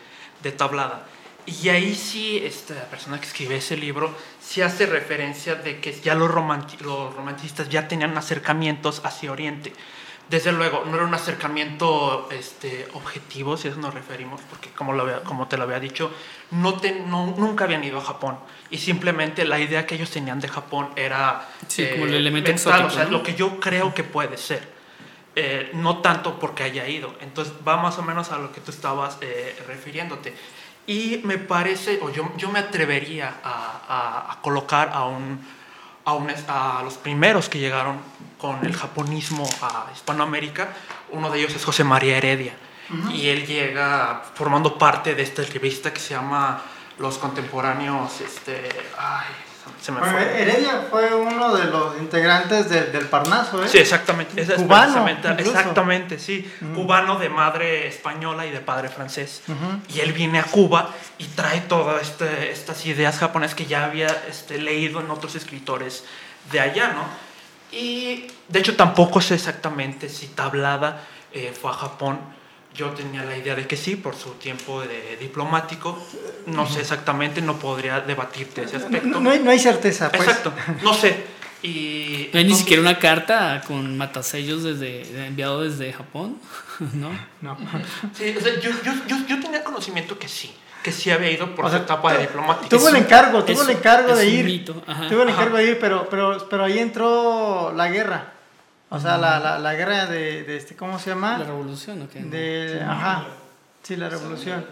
[0.43, 1.05] de Tablada.
[1.45, 6.15] Y ahí sí, esta persona que escribe ese libro, sí hace referencia de que ya
[6.15, 9.73] los, romanti- los romanticistas ya tenían acercamientos hacia Oriente.
[10.33, 14.95] Desde luego, no era un acercamiento este, objetivo, si a eso nos referimos, porque como,
[14.95, 16.11] lo había- como te lo había dicho,
[16.53, 18.39] no te- no- nunca habían ido a Japón.
[18.71, 21.49] Y simplemente la idea que ellos tenían de Japón era...
[21.61, 23.11] eh, Sí, como el elemento mental, exótico, o sea, ¿no?
[23.11, 24.67] lo que yo creo que puede ser.
[25.37, 27.15] Eh, no tanto porque haya ido.
[27.21, 30.35] Entonces va más o menos a lo que tú estabas eh, refiriéndote.
[30.87, 35.41] Y me parece, o yo, yo me atrevería a, a- a colocar a, un,
[36.05, 37.97] a, un- a los primeros que llegaron
[38.39, 40.69] con el japonismo a Hispanoamérica.
[41.11, 42.55] Uno de ellos es José María Heredia.
[43.13, 46.61] Y él llega formando parte de esta revista que se llama
[46.99, 48.21] Los Contemporáneos.
[48.21, 49.27] Este, ay,
[49.81, 50.43] se me Bueno, fue.
[50.43, 53.69] Heredia fue uno de los integrantes del, del Parnaso, ¿eh?
[53.69, 54.41] Sí, exactamente.
[54.41, 56.51] Es Cubano, exactamente, sí.
[56.61, 56.75] Mm.
[56.75, 59.43] Cubano de madre española y de padre francés.
[59.89, 64.09] Y él viene a Cuba y trae todas este, estas ideas japonesas que ya había
[64.29, 66.05] este, leído en otros escritores
[66.51, 67.05] de allá, ¿no?
[67.77, 72.21] Y de hecho tampoco sé exactamente si Tablada eh, fue a Japón.
[72.75, 76.03] Yo tenía la idea de que sí, por su tiempo de diplomático.
[76.47, 79.09] No sé exactamente, no podría debatirte ese aspecto.
[79.09, 80.23] No, no hay, no hay certeza, pues.
[80.27, 81.25] Exacto, no sé.
[81.63, 86.39] Y No hay ni siquiera una carta con matasellos desde, enviado desde Japón,
[86.95, 87.11] ¿no?
[87.41, 87.57] No.
[88.15, 91.55] Sí, o sea, yo, yo, yo, yo tenía conocimiento que sí, que sí había ido
[91.55, 92.69] por O su sea, etapa de diplomático.
[92.69, 94.65] Tuvo el un- encargo, tuvo el un- encargo de ir.
[94.65, 98.32] Tuvo el encargo de ir, pero, pero, pero ahí entró la guerra.
[98.95, 101.39] O sea, la, la, la guerra de, de este, ¿cómo se llama?
[101.39, 102.21] ¿La revolución o qué?
[102.21, 103.25] De, ajá.
[103.83, 104.65] Sí, la revolución.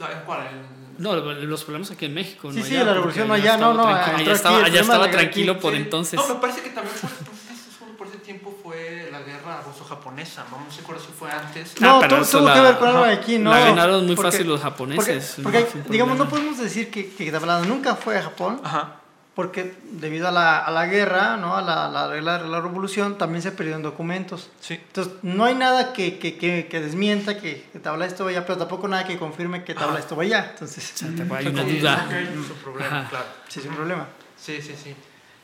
[0.00, 0.40] ¿En cuál?
[0.48, 2.50] En- No, los problemas aquí en México.
[2.52, 4.80] Sí, no sí, allá, la porque revolución allá allá, no, estaba no, allá estaba, allá
[4.80, 5.78] estaba la guerra tranquilo aquí, por sí.
[5.80, 6.20] entonces.
[6.20, 10.58] No, me parece que también por, por- por ese tiempo fue la guerra ruso-japonesa, no
[10.58, 11.72] me acuerdo si fue antes.
[11.76, 13.50] Ah, No, pero tu- eso tuvo la- que ver con algo de aquí, ¿no?
[13.50, 15.36] la ganaron muy Porque- fácil los Porque, japoneses.
[15.42, 17.30] porque, no, sin digamos, no podemos decir que, que
[17.66, 18.96] nunca fue a Japón, Ajá.
[19.38, 21.56] Porque debido a la, a la guerra, ¿no?
[21.56, 24.50] a la, la, la, la revolución, también se perdieron documentos.
[24.58, 24.74] Sí.
[24.74, 28.58] Entonces, no hay nada que, que, que, que desmienta que, que Tablada estuvo allá, pero
[28.58, 30.00] tampoco nada que confirme que Tablada Ajá.
[30.00, 30.48] estuvo allá.
[30.50, 32.04] Entonces, Hay una Sí, duda.
[32.08, 33.10] ok, su problema, Ajá.
[33.10, 33.26] claro.
[33.46, 34.08] sí, sin problema.
[34.36, 34.96] Sí, sí, sí.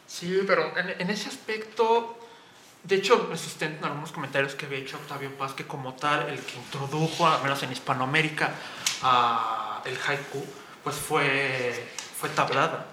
[0.08, 2.18] Sí, pero en, en ese aspecto,
[2.82, 6.28] de hecho, me sustento en algunos comentarios que había hecho Octavio Paz, que como tal,
[6.30, 8.50] el que introdujo, al menos en Hispanoamérica,
[9.04, 10.44] a el haiku,
[10.82, 12.86] pues fue, fue Tablada,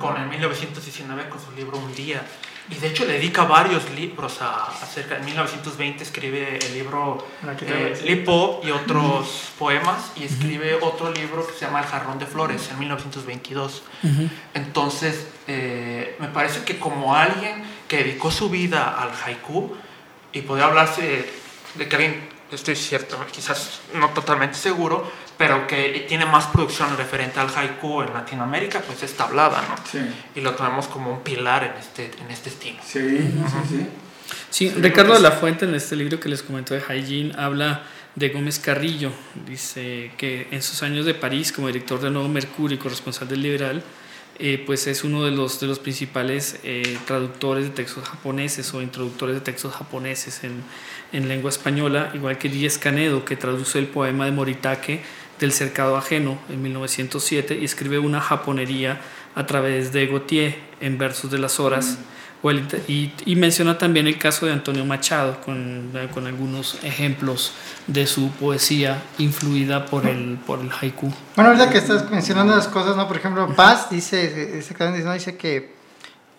[0.00, 2.22] con en 1919 con su libro Un Día.
[2.68, 5.18] Y de hecho le dedica varios libros a, acerca.
[5.18, 7.24] En 1920 escribe el libro
[7.60, 8.00] eh.
[8.04, 12.68] Lipo y otros poemas, y escribe otro libro que se llama El Jarrón de Flores
[12.70, 13.82] en 1922.
[14.52, 19.76] Entonces, eh, me parece que como alguien que dedicó su vida al haiku,
[20.32, 21.30] y podría hablarse
[21.76, 27.38] de que alguien, estoy cierto, quizás no totalmente seguro, pero que tiene más producción referente
[27.40, 29.76] al haiku en Latinoamérica, pues es tablada, ¿no?
[29.90, 29.98] Sí,
[30.34, 32.78] Y lo tomamos como un pilar en este, en este estilo.
[32.84, 33.76] sí, sí, sí.
[33.76, 33.88] Sí,
[34.50, 37.84] Sí, Ricardo de que la Fuente en este libro que les comentó de Hygiene habla
[38.16, 39.12] de Gómez Carrillo.
[39.46, 43.42] Dice que en sus años de París como director de Nuevo Mercurio y corresponsal del
[43.42, 43.82] Liberal,
[44.38, 48.82] eh, pues es uno de los, de los principales eh, traductores de textos japoneses o
[48.82, 50.62] introductores de textos japoneses en,
[51.12, 55.02] en lengua española, igual que Díaz Canedo, que traduce el poema de Moritake
[55.40, 59.00] del cercado ajeno en 1907 y escribe una japonería
[59.34, 61.98] a través de Gautier en versos de las horas.
[62.86, 67.52] Y, menciona también el caso de Antonio Machado, con, con, algunos ejemplos
[67.88, 71.12] de su poesía influida por el, por el haiku.
[71.34, 73.08] Bueno, ahorita que estás mencionando las cosas, ¿no?
[73.08, 75.12] Por ejemplo, Paz dice, ¿no?
[75.12, 75.74] dice que,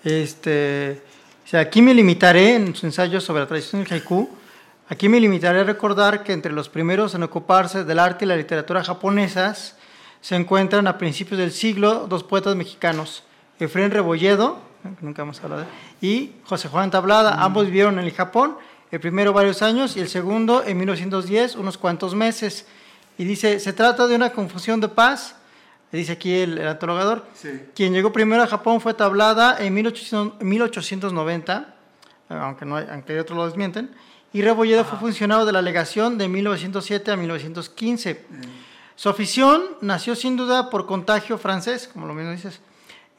[0.05, 1.01] este,
[1.45, 4.29] o sea, aquí me limitaré en su ensayo sobre la tradición del haiku,
[4.89, 8.35] aquí me limitaré a recordar que entre los primeros en ocuparse del arte y la
[8.35, 9.75] literatura japonesas
[10.21, 13.23] se encuentran a principios del siglo dos poetas mexicanos,
[13.59, 14.59] Efraín Rebolledo,
[15.01, 15.67] nunca hemos hablado de
[16.01, 17.35] y José Juan Tablada.
[17.35, 17.39] Mm.
[17.39, 18.57] Ambos vivieron en el Japón,
[18.91, 22.65] el primero varios años y el segundo en 1910, unos cuantos meses.
[23.17, 25.35] Y dice, se trata de una confusión de paz,
[25.91, 27.25] dice aquí el, antologador.
[27.73, 31.75] Quien llegó primero a Japón fue Tablada en 1890,
[32.29, 33.89] aunque, no hay, aunque otros lo desmienten,
[34.33, 38.25] y Rebolledo fue funcionario de la legación de 1907 a 1915.
[38.29, 38.41] Mm.
[38.95, 42.59] Su afición nació sin duda por contagio francés, como lo mismo dices.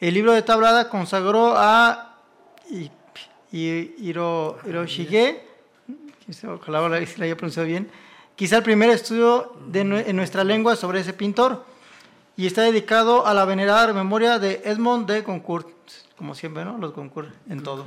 [0.01, 2.17] El libro de Tablada consagró a
[3.51, 5.45] Hiro, Hiroshige,
[6.47, 7.91] ojalá la haya pronunciado bien,
[8.37, 11.65] quizá el primer estudio de, en nuestra lengua sobre ese pintor,
[12.37, 15.69] y está dedicado a la venerada memoria de Edmond de Goncourt,
[16.19, 16.77] como siempre, ¿no?
[16.77, 17.87] Los Goncourt en todo.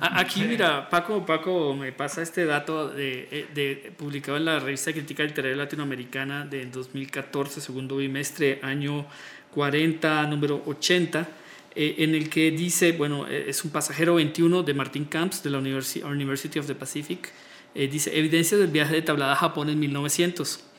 [0.00, 5.24] Aquí, mira, Paco, Paco me pasa este dato de, de, publicado en la revista Crítica
[5.24, 9.04] Literaria Latinoamericana de 2014, segundo bimestre, año
[9.52, 11.28] 40, número 80
[11.74, 15.50] eh, en el que dice, bueno, eh, es un pasajero 21 de Martin Camps de
[15.50, 17.32] la University, of the Pacific,
[17.74, 20.71] eh, dice, evidencia del viaje de tablada a Japón en 1900.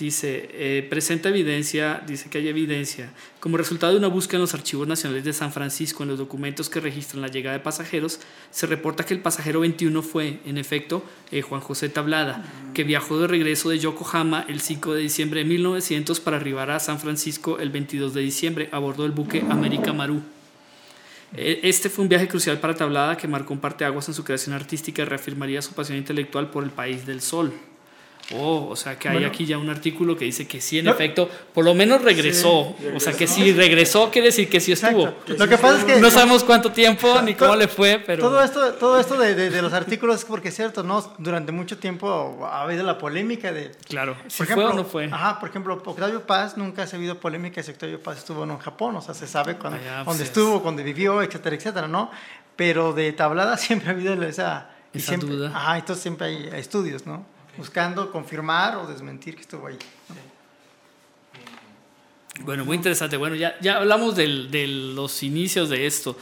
[0.00, 3.10] Dice, presenta evidencia, dice que hay evidencia.
[3.38, 6.70] Como resultado de una búsqueda en los archivos nacionales de San Francisco, en los documentos
[6.70, 8.18] que registran la llegada de pasajeros,
[8.50, 11.04] se reporta que el pasajero 21 fue, en efecto,
[11.46, 16.18] Juan José Tablada, que viajó de regreso de Yokohama el 5 de diciembre de 1900
[16.20, 20.22] para arribar a San Francisco el 22 de diciembre a bordo del buque América Maru.
[21.36, 24.56] E, este fue un viaje crucial para Tablada que marcó un parteaguas en su creación
[24.56, 27.52] artística y reafirmaría su pasión intelectual por el país del sol.
[28.32, 31.28] Oh, o sea que hay aquí ya un artículo que dice que sí, en efecto,
[31.52, 32.76] por lo menos regresó.
[32.94, 35.12] o sea que sí regresó, quiere decir que sí estuvo.
[35.26, 36.00] Lo que pasa es que.
[36.00, 38.22] No sabemos cuánto tiempo ni cómo le fue, pero.
[38.22, 41.14] Todo esto, todo esto de, de, los artículos es porque es cierto, ¿no?
[41.18, 43.72] Durante mucho tiempo ha habido la polémica de.
[43.88, 45.06] Claro, si fue o no fue.
[45.06, 48.96] Ajá, por ejemplo, Octavio Paz nunca ha habido polémica si Octavio Paz estuvo en Japón,
[48.96, 52.10] o sea, se sabe cuándo, ah, dónde pues estuvo, cuándo vivió, etcétera, etcétera, ¿no?
[52.54, 54.70] Pero de tablada siempre ha habido esa.
[54.92, 55.52] Esa duda.
[55.54, 57.24] Ajá, entonces siempre hay estudios, ¿no?
[57.60, 59.76] Buscando confirmar o desmentir que estuvo ahí.
[62.40, 63.18] Bueno, muy interesante.
[63.18, 66.16] Bueno, ya, ya hablamos del, de los inicios de esto.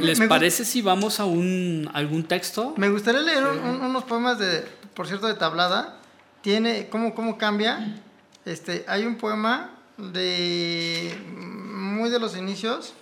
[0.00, 2.74] ¿Les parece si vamos a un, algún texto?
[2.76, 6.00] Me gustaría leer unos poemas de, por cierto, de Tablada.
[6.42, 8.02] Tiene, ¿cómo, cómo cambia?
[8.44, 12.94] Este, hay un poema de muy de los inicios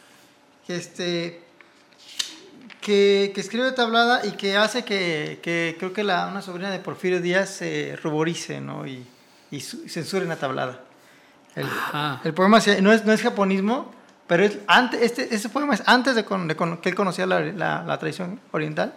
[0.67, 1.42] que este
[2.83, 7.49] que, escribe tablada y que hace que, creo que la, una sobrina de Porfirio Díaz
[7.49, 8.87] se ruborice ¿no?
[8.87, 9.07] y,
[9.51, 10.81] y censuren la tablada.
[11.55, 11.67] El,
[12.25, 13.93] el, poema no es, no es japonismo,
[14.27, 18.41] pero es antes, este, este poema es antes de, que él conocía la, la, tradición
[18.51, 18.93] oriental,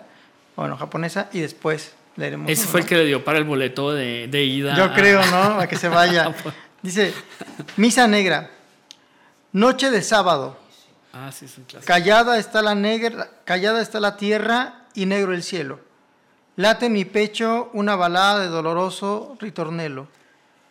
[0.56, 2.50] bueno, japonesa, y después leeremos.
[2.50, 4.76] Ese fue el que le dio para el boleto de, de ida.
[4.76, 5.38] Yo creo, ¿no?
[5.60, 6.34] A que se vaya.
[6.82, 7.14] Dice,
[7.78, 8.52] Misa Negra,
[9.52, 10.65] noche de sábado
[11.18, 11.32] Ah,
[11.86, 15.80] Callada está la negra, callada está la tierra y negro el cielo.
[16.58, 20.10] Late en mi pecho una balada de doloroso ritornelo.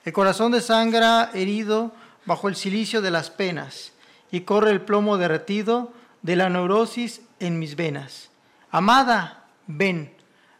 [0.05, 1.93] El corazón de sangra herido
[2.27, 3.93] bajo el silicio de las penas
[4.31, 8.29] y corre el plomo derretido de la neurosis en mis venas.
[8.71, 10.15] Amada, ven,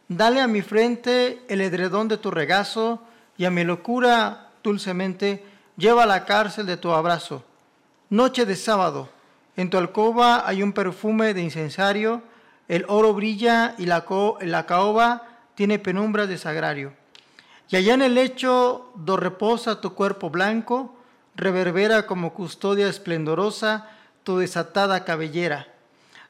[0.07, 3.03] dale a mi frente el edredón de tu regazo
[3.37, 5.43] y a mi locura dulcemente
[5.77, 7.43] lleva a la cárcel de tu abrazo.
[8.09, 9.09] Noche de sábado,
[9.57, 12.21] en tu alcoba hay un perfume de incensario,
[12.67, 14.05] el oro brilla y la,
[14.65, 16.93] caoba tiene penumbras de sagrario.
[17.69, 20.95] Y allá en el lecho do reposa tu cuerpo blanco,
[21.35, 23.89] reverbera como custodia esplendorosa
[24.23, 25.67] tu desatada cabellera.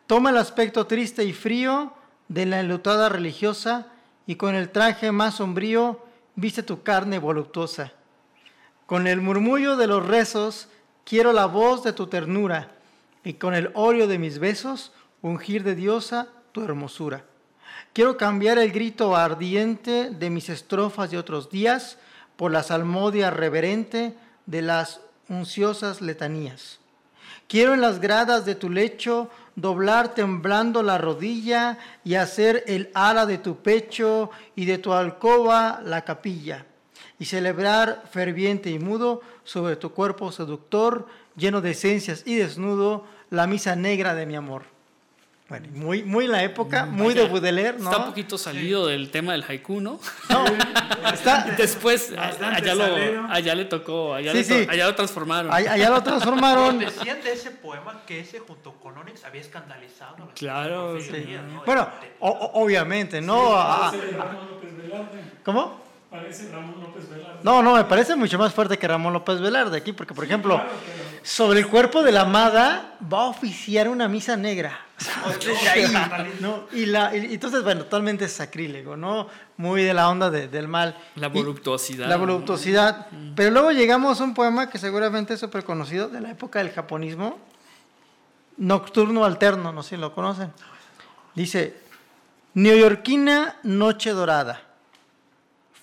[0.07, 1.93] Toma el aspecto triste y frío
[2.27, 3.87] de la enlutada religiosa
[4.27, 5.99] y con el traje más sombrío
[6.35, 7.91] viste tu carne voluptuosa.
[8.85, 10.67] Con el murmullo de los rezos
[11.05, 12.74] quiero la voz de tu ternura
[13.25, 17.25] y con el óleo de mis besos ungir de diosa tu hermosura.
[17.91, 21.97] Quiero cambiar el grito ardiente de mis estrofas de otros días
[22.37, 24.15] por la salmodia reverente
[24.45, 26.79] de las unciosas letanías.
[27.47, 33.25] Quiero en las gradas de tu lecho doblar temblando la rodilla y hacer el ala
[33.25, 36.65] de tu pecho y de tu alcoba la capilla.
[37.17, 41.07] y celebrar ferviente y mudo sobre tu cuerpo seductor,
[41.37, 44.63] lleno de esencias y desnudo, la misa negra de mi amor.
[45.47, 47.91] Bueno, muy, muy en la época, muy de Baudelaire, ¿no?
[47.91, 49.99] Está un poquito salido del tema del haiku, ¿no?
[50.27, 50.43] No,
[51.13, 54.67] está, Después, allá, lo, allá le tocó, allá, Sí, le to- sí.
[54.67, 55.53] allá lo transformaron.
[55.53, 56.79] Allá allá lo transformaron.
[56.79, 60.15] Decían de ese poema que ese junto con Onyx había escandalizado.
[60.23, 61.11] a Claro, sí.
[61.53, 61.61] ¿no?
[61.63, 61.89] Bueno,
[62.21, 63.51] o- obviamente, ¿no?
[63.55, 63.93] Ah.
[65.43, 65.84] ¿Cómo?
[66.15, 67.39] Parece Ramón López Velarde.
[67.43, 70.61] No, no, me parece mucho más fuerte que Ramón López Velarde aquí, porque, por ejemplo,
[71.23, 74.79] sobre el cuerpo de la amada va a oficiar una misa negra.
[74.97, 75.93] O sea, desde ahí,
[76.39, 76.67] ¿no?
[76.71, 79.27] Y, la, y entonces, bueno, totalmente sacrílego, ¿no?
[79.57, 80.95] Muy de la onda de- del mal.
[81.15, 82.07] La Y- voluptuosidad.
[82.07, 83.07] La voluptuosidad.
[83.35, 86.71] Pero luego llegamos a un poema que seguramente es súper conocido de la época del
[86.71, 87.37] japonismo,
[88.57, 90.53] Nocturno Alterno, no sé si lo conocen.
[91.33, 91.75] Dice,
[92.53, 94.61] Neoyorquina Noche Dorada,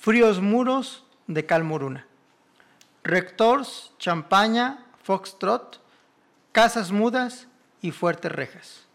[0.03, 2.09] fríos muros de Calmuruna,
[3.05, 5.81] rectors, champaña, foxtrot,
[6.51, 7.47] casas mudas
[7.81, 8.87] y fuertes rejas.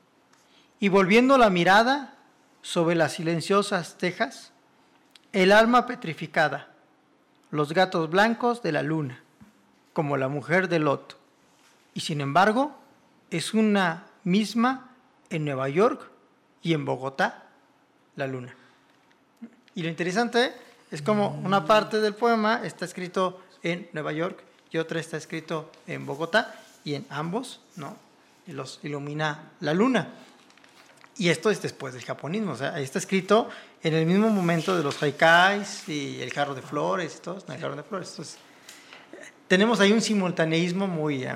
[0.81, 2.15] Y volviendo la mirada
[2.61, 4.51] sobre las silenciosas tejas,
[5.31, 6.73] el alma petrificada,
[7.51, 9.23] los gatos blancos de la luna,
[9.93, 11.17] como la mujer de Lot.
[11.93, 12.77] Y sin embargo,
[13.31, 14.89] es una misma
[15.29, 16.11] en Nueva York
[16.61, 17.45] y en Bogotá,
[18.17, 18.53] la luna.
[19.73, 24.77] Y lo interesante es como una parte del poema está escrito en Nueva York y
[24.77, 27.97] otra está escrito en Bogotá y en ambos, ¿no?
[28.47, 30.07] Y los ilumina la luna.
[31.17, 33.49] Y esto es después del japonismo, o sea, está escrito
[33.83, 37.53] en el mismo momento de los haikais y el jarro de flores y todo, no,
[37.53, 38.09] el jarro de flores.
[38.11, 38.37] Entonces,
[39.47, 41.23] tenemos ahí un simultaneísmo muy...
[41.23, 41.33] Eh,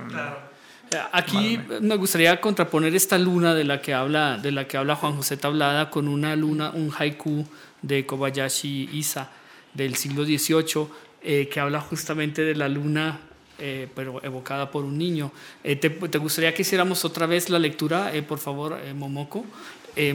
[1.12, 5.16] Aquí me gustaría contraponer esta luna de la que habla, de la que habla Juan
[5.16, 7.46] José Tablada con una luna, un haiku
[7.82, 9.30] de Kobayashi Isa
[9.74, 10.88] del siglo XVIII
[11.24, 13.20] eh, que habla justamente de la luna,
[13.60, 15.32] eh, pero evocada por un niño.
[15.64, 19.46] Eh, te, gustaría que hiciéramos otra vez la lectura, por favor, Momoko,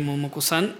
[0.00, 0.74] Momoko-san?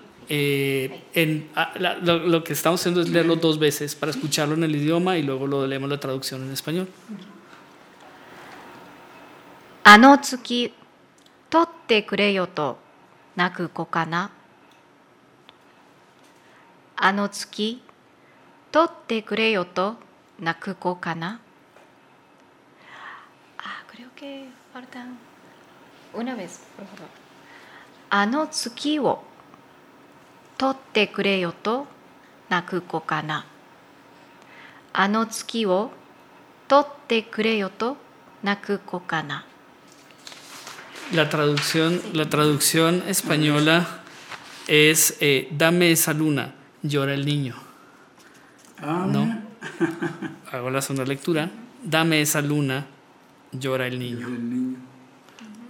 [1.55, 5.17] Ah, la, lo, que estamos haciendo es leerlo dos veces para escucharlo en el idioma
[5.17, 6.89] y luego lo leemos la traducción en español.
[9.85, 10.73] Ano tsuki,
[11.49, 12.05] totte
[13.37, 14.31] naku kana.
[18.76, 19.96] 取ってくれよと
[20.40, 21.40] 泣く子かな
[23.58, 25.18] Ah, creo que faltan
[26.14, 27.08] una vez, por favor.
[28.10, 29.24] あの月を
[30.58, 31.86] 取ってくれよと
[32.50, 33.46] 泣く子かな
[34.94, 35.92] あの月を
[36.68, 37.96] 取ってくれよと
[38.44, 39.46] 泣く子かな
[41.14, 43.86] La traducción, la traducción española
[44.68, 46.54] es eh, Dame esa luna,
[46.84, 47.65] llora el niño.
[48.81, 49.25] Ah, ¿No?
[49.25, 49.43] mira,
[50.53, 51.51] Hago la segunda lectura.
[51.83, 52.87] Dame esa luna,
[53.53, 54.27] llora el niño.
[54.29, 54.79] el niño.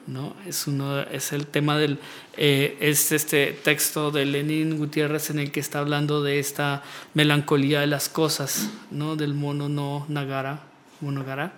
[0.07, 0.35] ¿no?
[0.47, 1.99] Es, uno, es el tema del.
[2.37, 6.83] eh, es este texto de Lenin Gutiérrez en el que está hablando de esta
[7.15, 9.17] melancolía de las cosas, ¿no?
[9.17, 10.61] Del mono no nagara,
[11.01, 11.53] monogara.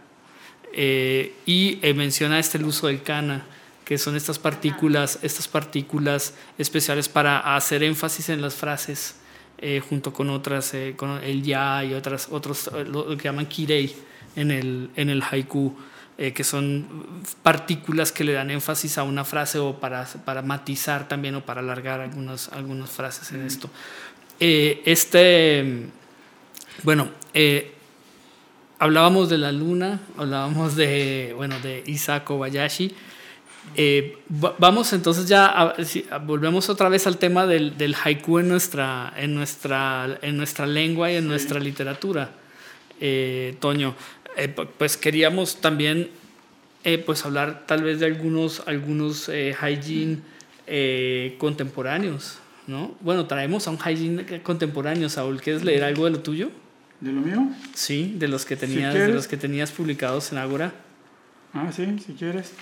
[0.72, 3.42] Eh, y eh, menciona este el uso del kana,
[3.84, 9.16] que son estas partículas, estas partículas especiales para hacer énfasis en las frases,
[9.60, 13.46] eh, junto con otras, eh, con el ya y otras, otros, eh, lo, que llaman
[13.46, 13.94] kirei
[14.36, 15.76] en el, en el haiku,
[16.16, 16.86] eh, que son
[17.42, 21.60] partículas que le dan énfasis a una frase o para, para matizar también o para
[21.60, 23.68] alargar algunas, algunas frases en esto.
[24.40, 25.86] Eh, este,
[26.84, 27.08] bueno,
[28.78, 32.94] hablábamos de la luna, hablábamos de, bueno, de Isa Kobayashi.
[33.76, 37.94] Eh, va- vamos entonces ya, a- si- a- volvemos otra vez al tema del, del
[38.02, 42.30] haiku en nuestra, en, nuestra, en nuestra lengua y en nuestra literatura.
[43.00, 43.94] Eh, Toño,
[44.36, 46.10] eh, pu- pues queríamos también
[47.04, 50.22] pues hablar tal vez de algunos, algunos haijin
[51.38, 52.94] contemporáneos, ¿no?
[53.00, 55.40] Bueno, traemos a un haijin contemporáneo, Saúl.
[55.40, 56.50] ¿Quieres leer algo de lo tuyo?
[57.00, 57.46] ¿De lo mío?
[57.74, 60.72] Sí, de los que Si tenías, de los que tenías publicados en Ágora.
[61.54, 62.52] Ah, sí, si quieres.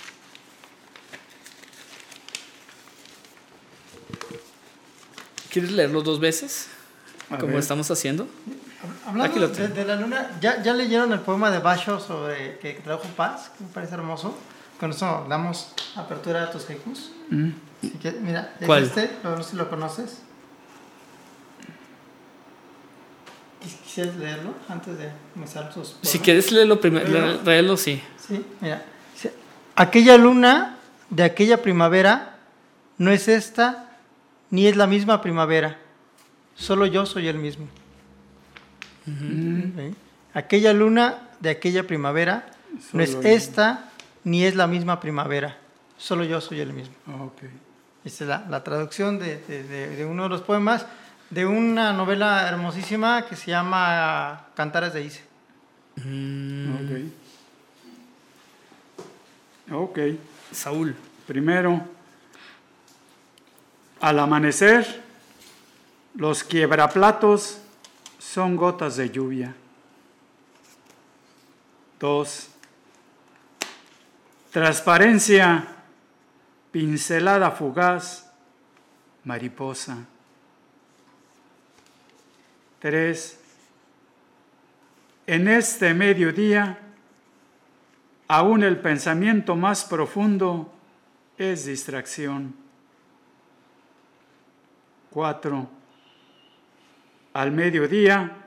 [5.51, 6.67] ¿Quieres leerlos dos veces?
[7.29, 7.59] A Como ver.
[7.61, 8.27] estamos haciendo.
[9.05, 9.75] Hablando Aquí lo de, tengo.
[9.75, 13.51] de la luna, ¿ya, ¿ya leyeron el poema de Basho sobre que tradujo Paz?
[13.57, 14.37] Que me parece hermoso.
[14.79, 17.11] Con eso damos apertura a tus haikus.
[17.29, 17.49] Mm.
[18.01, 18.83] Que, mira, ¿Cuál?
[18.83, 20.19] este, no sé si lo conoces.
[23.63, 26.21] Quis- ¿Quisieras leerlo antes de comenzar tus Si poemas?
[26.23, 28.01] quieres leerlo primero, léelo, sí.
[28.27, 28.85] Sí, mira.
[29.75, 30.77] Aquella luna
[31.09, 32.37] de aquella primavera
[32.97, 33.86] no es esta
[34.49, 35.77] ni es la misma primavera.
[36.55, 37.67] Solo yo soy el mismo.
[39.05, 39.93] ¿sí?
[40.33, 42.49] Aquella luna de aquella primavera
[42.93, 43.21] no es yo.
[43.21, 43.89] esta
[44.23, 45.57] ni es la misma primavera.
[45.97, 46.93] Solo yo soy el mismo.
[47.25, 47.43] Ok.
[48.05, 50.85] Esta es la, la traducción de, de- de- de uno de los poemas
[51.29, 55.21] de una novela hermosísima que se llama Cantares de Ise.
[56.03, 56.75] Mm,
[59.71, 59.73] Ok.
[59.73, 59.99] Ok.
[60.51, 60.95] Saúl.
[61.25, 61.81] Primero,
[63.99, 65.03] al amanecer,
[66.15, 67.59] los quiebraplatos
[68.19, 69.55] son gotas de lluvia.
[71.99, 72.49] Dos,
[74.51, 75.67] transparencia,
[76.71, 78.29] pincelada fugaz,
[79.23, 79.97] mariposa.
[82.79, 83.39] Tres,
[85.25, 86.79] en este mediodía,
[88.27, 90.73] aún el pensamiento más profundo
[91.37, 92.66] es distracción.
[95.17, 95.67] 4.
[97.33, 98.37] Al mediodía,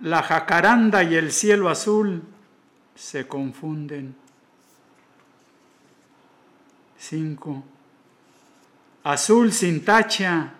[0.00, 2.22] la jacaranda y el cielo azul
[2.94, 4.14] se confunden.
[6.98, 7.64] 5.
[9.04, 10.52] Azul sin tacha,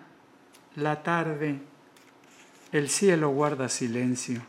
[0.77, 1.59] la tarde,
[2.71, 4.41] el cielo guarda silencio.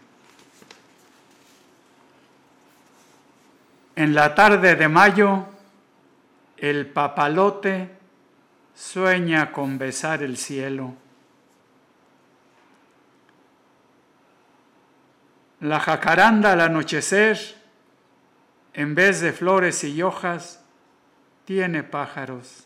[3.97, 5.45] En la tarde de mayo,
[6.57, 7.98] el papalote
[8.79, 10.95] sueña con besar el cielo.
[15.61, 17.39] La jacaranda al anochecer,
[18.75, 20.63] en vez de flores y hojas,
[21.45, 22.65] tiene pájaros.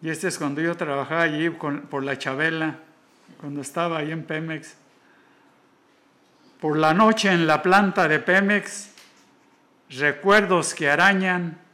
[0.00, 2.78] Y este es cuando yo trabajaba allí por la Chabela,
[3.40, 4.76] cuando estaba ahí en Pemex.
[6.60, 8.92] Por la noche en la planta de Pemex,
[9.90, 11.65] recuerdos que arañan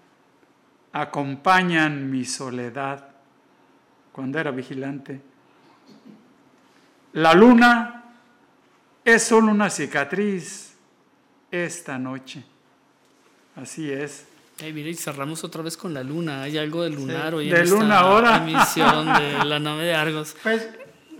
[0.92, 3.08] acompañan mi soledad
[4.12, 5.20] cuando era vigilante.
[7.14, 8.04] La luna
[9.04, 10.74] es solo una cicatriz
[11.50, 12.44] esta noche.
[13.56, 14.26] Así es.
[14.62, 16.42] Ay, mira, y cerramos otra vez con la luna.
[16.42, 18.36] Hay algo de lunar hoy De en esta luna ahora.
[18.36, 20.36] emisión de la nave de Argos.
[20.42, 20.68] Pues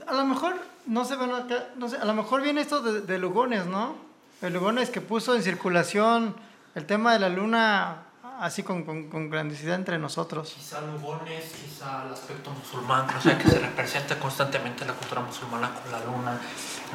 [0.07, 0.55] a lo mejor,
[0.87, 3.97] no acá, sé, a lo mejor viene esto de, de Lugones, ¿no?
[4.41, 6.35] El Lugones que puso en circulación
[6.75, 8.03] el tema de la luna
[8.43, 10.53] así con, con, con grandiosidad entre nosotros.
[10.59, 15.71] Quizá Lugones, quizá el aspecto musulmán, o sea, que se representa constantemente la cultura musulmana
[15.73, 16.41] con la luna.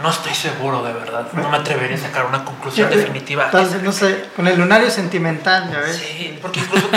[0.02, 1.32] No estoy seguro, de verdad.
[1.32, 3.50] No me atrevería a sacar una conclusión definitiva.
[3.50, 5.96] Tal vez, no sé, con el lunario sentimental, ya ves.
[5.96, 6.90] Sí, porque incluso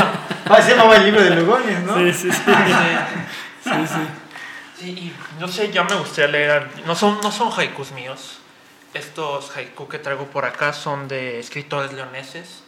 [0.47, 1.97] Así se llamaba el libro de Lugones, ¿no?
[1.97, 2.53] Sí, sí, sí.
[3.63, 6.71] Sí, sí, y no sé, ya me gustaría leer.
[6.87, 8.39] No son, no son haikus míos.
[8.95, 12.65] Estos haiku que traigo por acá son de escritores leoneses.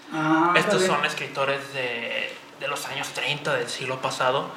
[0.57, 4.51] Estos son escritores de, de los años 30 del siglo pasado.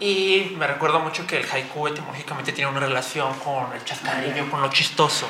[0.00, 4.62] Y me recuerdo mucho que el haiku etimológicamente tiene una relación con el chascarrillo, con
[4.62, 5.26] lo chistoso.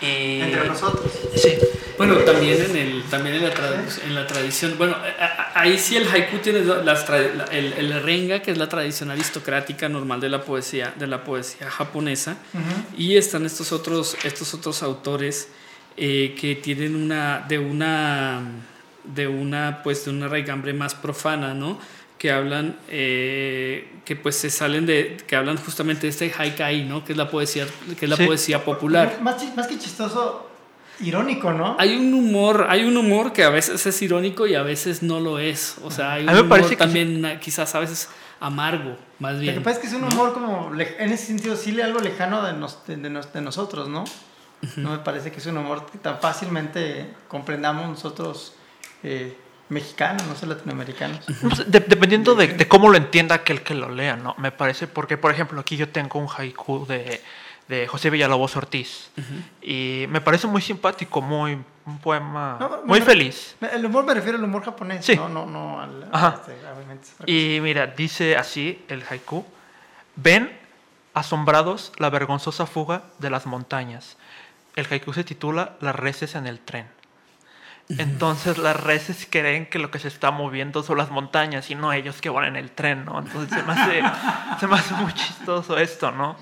[0.00, 1.12] Y, Entre nosotros.
[1.34, 1.58] Sí.
[1.98, 3.52] Bueno, también en, el, también en, la,
[4.06, 4.96] en la tradición, bueno,
[5.52, 10.18] ahí sí el haiku tiene las el, el renga, que es la tradición aristocrática normal
[10.18, 12.38] de la poesía, de la poesía japonesa,
[12.96, 15.48] y están estos otros, estos otros autores
[15.96, 18.40] eh, que tienen una, de una,
[19.04, 21.78] de una, pues de una raigambre más profana, ¿no?
[22.18, 27.02] que hablan, eh, que pues se salen de, que hablan justamente de este haikai, ¿no?
[27.02, 27.66] Que es la poesía,
[27.98, 28.26] que es la Sí.
[28.26, 29.20] poesía popular.
[29.22, 30.46] Más, más que chistoso,
[31.00, 31.76] irónico, ¿no?
[31.78, 35.18] Hay un humor, hay un humor que a veces es irónico y a veces no
[35.18, 35.76] lo es.
[35.82, 39.54] O sea, hay un humor que también quizás a veces amargo, más Lo bien.
[39.54, 42.00] que pasa es que es un humor como, le- en ese sentido, sí le algo
[42.00, 44.04] lejano de, nos- de, de nos- de nosotros, ¿no?
[44.76, 48.54] No me parece que es un humor que tan fácilmente comprendamos nosotros
[49.02, 49.36] eh,
[49.70, 51.20] mexicanos, no sé, latinoamericanos.
[51.42, 54.34] No sé, de- dependiendo de, de cómo lo entienda aquel que lo lea, ¿no?
[54.38, 57.22] Me parece, porque por ejemplo aquí yo tengo un haiku de,
[57.68, 59.10] de José Villalobos Ortiz
[59.62, 63.56] y me parece muy simpático, muy un poema No, muy feliz.
[63.72, 65.16] El humor me refiero al humor japonés, Sí.
[65.16, 66.08] no, no, no al...
[66.12, 66.40] Ajá.
[66.40, 67.08] este, obviamente.
[67.26, 69.46] Y mira, dice así el haiku,
[70.16, 70.50] ven
[71.14, 74.16] asombrados la vergonzosa fuga de las montañas.
[74.76, 76.88] El haiku se titula Las reses en el tren.
[77.98, 81.92] Entonces las reses creen que lo que se está moviendo son las montañas y no
[81.92, 83.18] ellos que van en el tren, ¿no?
[83.18, 84.02] Entonces se me hace,
[84.60, 86.36] se me hace muy chistoso esto, ¿no?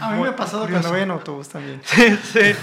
[0.00, 1.80] A mí me ha pasado cuando voy en autobús también.
[1.84, 2.54] Sí, sí.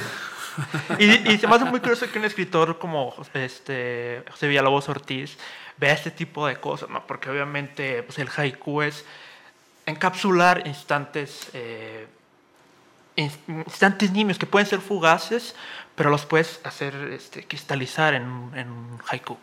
[0.99, 5.37] Y, y se me hace muy curioso que un escritor como este, José Villalobos Ortiz
[5.77, 7.05] vea este tipo de cosas, ¿no?
[7.07, 9.05] Porque obviamente pues, el haiku es
[9.85, 12.07] encapsular instantes, eh,
[13.15, 15.55] instantes nimios que pueden ser fugaces,
[15.95, 18.23] pero los puedes hacer este, cristalizar en,
[18.55, 19.37] en un haiku.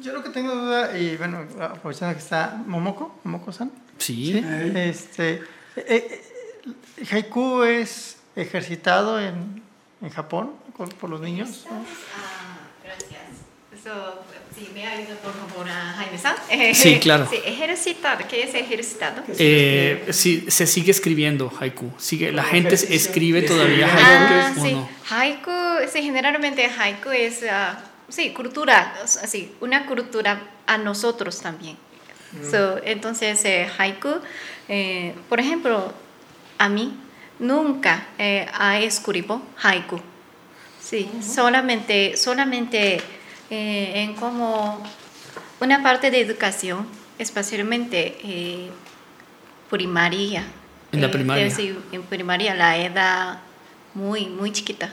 [0.00, 4.32] Yo lo que tengo duda, y bueno, aprovechando que está Momoko, Momoko-san, Sí.
[4.32, 4.44] ¿sí?
[4.74, 5.42] Este,
[5.76, 9.62] Eh, eh, ¿Haiku es ejercitado en,
[10.00, 10.52] en Japón
[11.00, 11.66] por los niños?
[11.70, 11.76] ¿no?
[11.76, 13.20] Ah, gracias.
[13.84, 13.90] So,
[14.56, 16.34] sí, me ayuda por favor a Jaime-san.
[16.48, 17.26] Eh, Sí, claro.
[17.30, 19.22] Sí, ejercitar, ¿qué es ejercitado?
[19.38, 21.90] Eh, sí, se sigue escribiendo haiku.
[21.98, 22.96] Sigue, la gente ejercicio.
[22.96, 24.60] escribe todavía Ah, haiku.
[24.60, 24.72] ¿o sí.
[24.72, 24.88] no?
[25.10, 25.50] Haiku,
[25.92, 27.78] sí, generalmente haiku es, ah,
[28.08, 31.76] sí, cultura, o sea, sí, una cultura a nosotros también.
[32.50, 34.08] So, entonces, eh, haiku,
[34.68, 35.92] eh, por ejemplo,
[36.58, 36.96] a mí
[37.38, 40.00] nunca eh, ha escrito haiku.
[40.82, 43.00] Sí, solamente, solamente
[43.54, 44.82] eh, en como
[45.60, 46.86] una parte de educación,
[47.18, 48.70] especialmente eh,
[49.70, 50.44] primaria.
[50.92, 51.50] En la Eh, primaria.
[51.50, 53.38] sí, en primaria, la edad
[53.94, 54.88] muy, muy chiquita.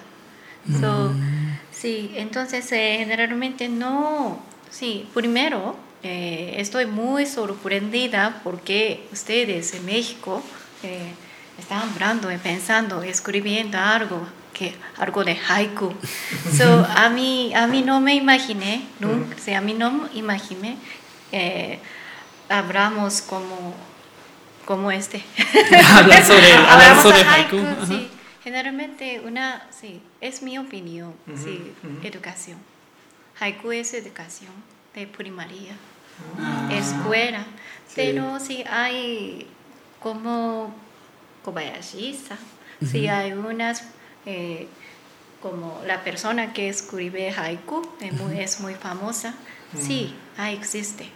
[0.79, 1.41] So, Mm.
[1.71, 4.39] Sí, entonces eh, generalmente no,
[4.69, 10.43] sí, primero estoy muy sorprendida porque ustedes en México
[11.59, 14.27] están hablando y pensando, escribiendo algo,
[14.61, 15.91] que, algo de haiku.
[16.55, 20.77] So, a, mí, a mí no me imaginé, nunca, sí, a mí no me imaginé,
[21.31, 21.79] eh,
[22.47, 23.73] hablamos como,
[24.65, 25.23] como este.
[25.95, 26.95] hablar sobre, hablar
[27.27, 27.57] haiku.
[27.87, 28.09] sí.
[28.43, 32.57] Generalmente una, sí, es mi opinión, sí, educación.
[33.39, 34.51] Haiku es educación
[34.93, 35.73] de primaria,
[36.71, 37.45] escuela,
[37.95, 39.47] pero sí hay
[39.99, 40.73] como
[41.43, 42.37] Kobayashi-san,
[42.85, 43.83] sí hay unas,
[44.25, 44.67] eh,
[45.41, 49.33] como la persona que escribe haiku, es muy, es muy famosa,
[49.77, 51.09] sí, ahí existe.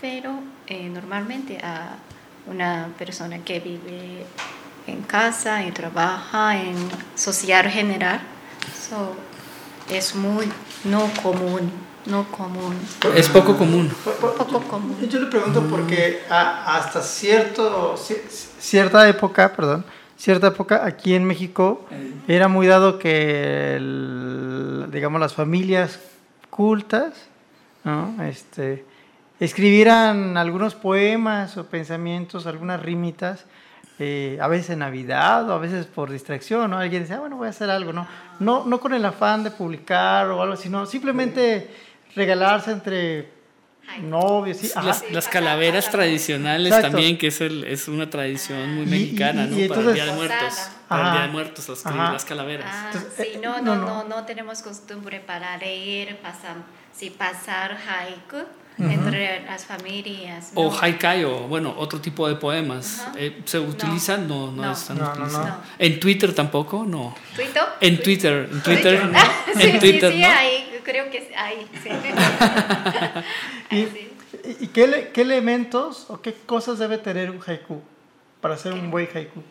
[0.00, 1.96] Pero eh, normalmente a
[2.46, 4.26] una persona que vive
[4.86, 6.76] en casa y trabaja en
[7.14, 8.20] social general,
[8.88, 9.14] so,
[9.88, 10.48] es muy
[10.84, 11.70] no común,
[12.06, 12.76] no común,
[13.14, 13.88] Es poco común.
[14.04, 15.08] poco común.
[15.08, 18.20] Yo le pregunto porque a- hasta cierto, ci-
[18.58, 19.84] cierta época, perdón,
[20.16, 21.86] cierta época aquí en México
[22.28, 26.00] era muy dado que, el- digamos, las familias
[26.50, 27.12] cultas,
[27.84, 28.22] ¿no?
[28.24, 28.84] Este,
[29.40, 33.44] escribieran algunos poemas o pensamientos, algunas rimitas,
[33.98, 36.78] eh, a veces en Navidad o a veces por distracción, ¿no?
[36.78, 38.06] Alguien dice, ah, bueno, voy a hacer algo, ¿no?
[38.40, 41.70] No, no con el afán de publicar o algo, sino simplemente
[42.14, 43.35] regalarse entre
[44.54, 44.86] sí, ajá.
[44.86, 46.90] Las, las calaveras tradicionales Exacto.
[46.92, 49.58] también, que es, el, es una tradición muy Y- mexicana, y- ¿no?
[49.60, 50.58] y Para el Día de entonces- Muertos.
[50.88, 51.16] Para el Ajá.
[51.16, 52.12] Día de Muertos, las, Ajá.
[52.12, 52.66] las calaveras.
[52.72, 54.04] Ah, Entonces, sí, eh, no, no, no, no.
[54.04, 56.56] no, no tenemos costumbre para leer, pasar,
[56.94, 58.44] sí, pasar haiku
[58.78, 60.50] entre las familias.
[60.54, 60.78] O no.
[60.80, 63.00] haikai, o bueno, otro tipo de poemas.
[63.00, 63.12] Ajá.
[63.16, 64.28] Eh, ¿Se utilizan?
[64.28, 64.72] No, no, No.
[64.72, 65.56] están No, no, no.
[65.78, 66.84] ¿En Twitter tampoco?
[66.86, 67.14] No.
[67.34, 67.60] ¿Tuito?
[67.80, 69.18] En Twitter, en Twitter, ¿no?
[69.18, 70.28] Ah, sí, en Twitter, sí, sí, ¿no?
[70.28, 71.88] ahí, creo que ahí, sí.
[73.70, 74.10] ¿Y, Ahí sí.
[74.60, 77.80] y- y qué, le- qué elementos o qué cosas debe tener un haiku
[78.40, 79.42] para hacer un buen haiku?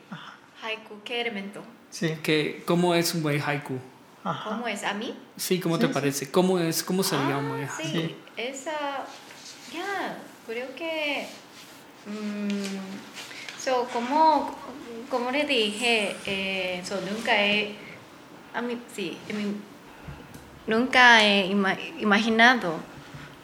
[0.63, 1.61] Haiku, ¿qué elemento?
[1.89, 2.15] Sí.
[2.23, 3.77] Que, ¿Cómo es un buen haiku?
[4.23, 4.49] Ajá.
[4.51, 4.83] ¿Cómo es?
[4.83, 5.15] ¿A mí?
[5.37, 5.93] Sí, ¿cómo Sí, te sí.
[5.93, 6.31] parece?
[6.31, 6.83] ¿Cómo es?
[6.83, 7.91] ¿Cómo sería un buen Ah, haiku?
[7.91, 8.15] sí, Sí.
[8.37, 9.05] Esa,
[9.73, 10.17] ya,
[10.47, 11.27] creo que,
[12.05, 14.55] mm, so, como,
[15.09, 17.75] como le dije, eh, so, nunca he,
[18.53, 19.55] a mí, sí, a mí,
[20.67, 22.75] nunca he ima- imaginado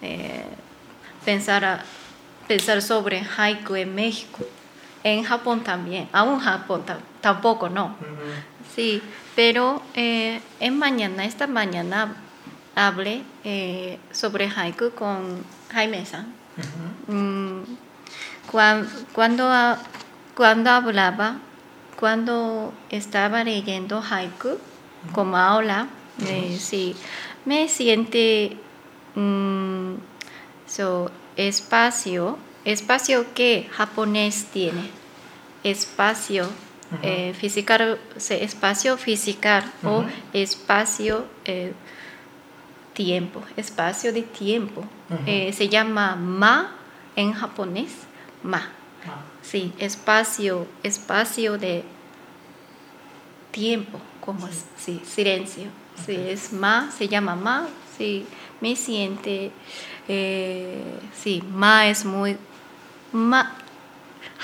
[0.01, 0.43] eh,
[1.25, 1.83] pensar, a-
[2.47, 4.45] pensar sobre haiku en México,
[5.03, 7.95] en Japón también, aún Japón ta- tampoco, no.
[8.75, 9.01] Sí,
[9.35, 12.15] pero eh, en mañana, esta mañana
[12.75, 16.33] hablé eh, sobre haiku con Jaime-san.
[17.07, 17.63] Mm,
[18.51, 19.79] cuan- cuando, ha-
[20.35, 21.39] cuando hablaba,
[21.99, 24.57] cuando estaba leyendo haiku,
[25.13, 25.87] como aula,
[26.27, 26.95] eh, sí,
[27.45, 28.57] me siente
[29.15, 29.95] mm,
[30.67, 34.89] so, espacio, espacio que japonés tiene,
[35.63, 36.47] espacio
[37.03, 37.97] eh, física,
[38.29, 40.03] espacio física o
[40.33, 41.73] espacio eh,
[42.93, 44.83] tiempo, espacio de tiempo.
[45.25, 46.71] Eh, se llama ma
[47.15, 47.91] en japonés,
[48.43, 48.69] ma.
[49.41, 51.83] Sí, espacio, espacio de
[53.51, 55.65] tiempo, como es, sí, silencio.
[56.05, 57.67] Sí, es ma, se llama ma,
[57.97, 58.25] sí,
[58.59, 59.51] me siente,
[60.07, 62.37] eh, sí, ma es muy,
[63.11, 63.55] ma,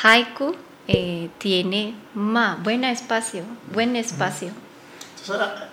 [0.04, 0.56] haiku
[0.88, 3.44] eh, tiene ma, buen espacio,
[3.74, 4.50] buen espacio.
[4.50, 5.67] Entonces, ahora,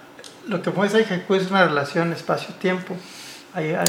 [0.49, 2.97] lo que muestra haiku es una relación espacio-tiempo.
[3.55, 3.87] Hay, hay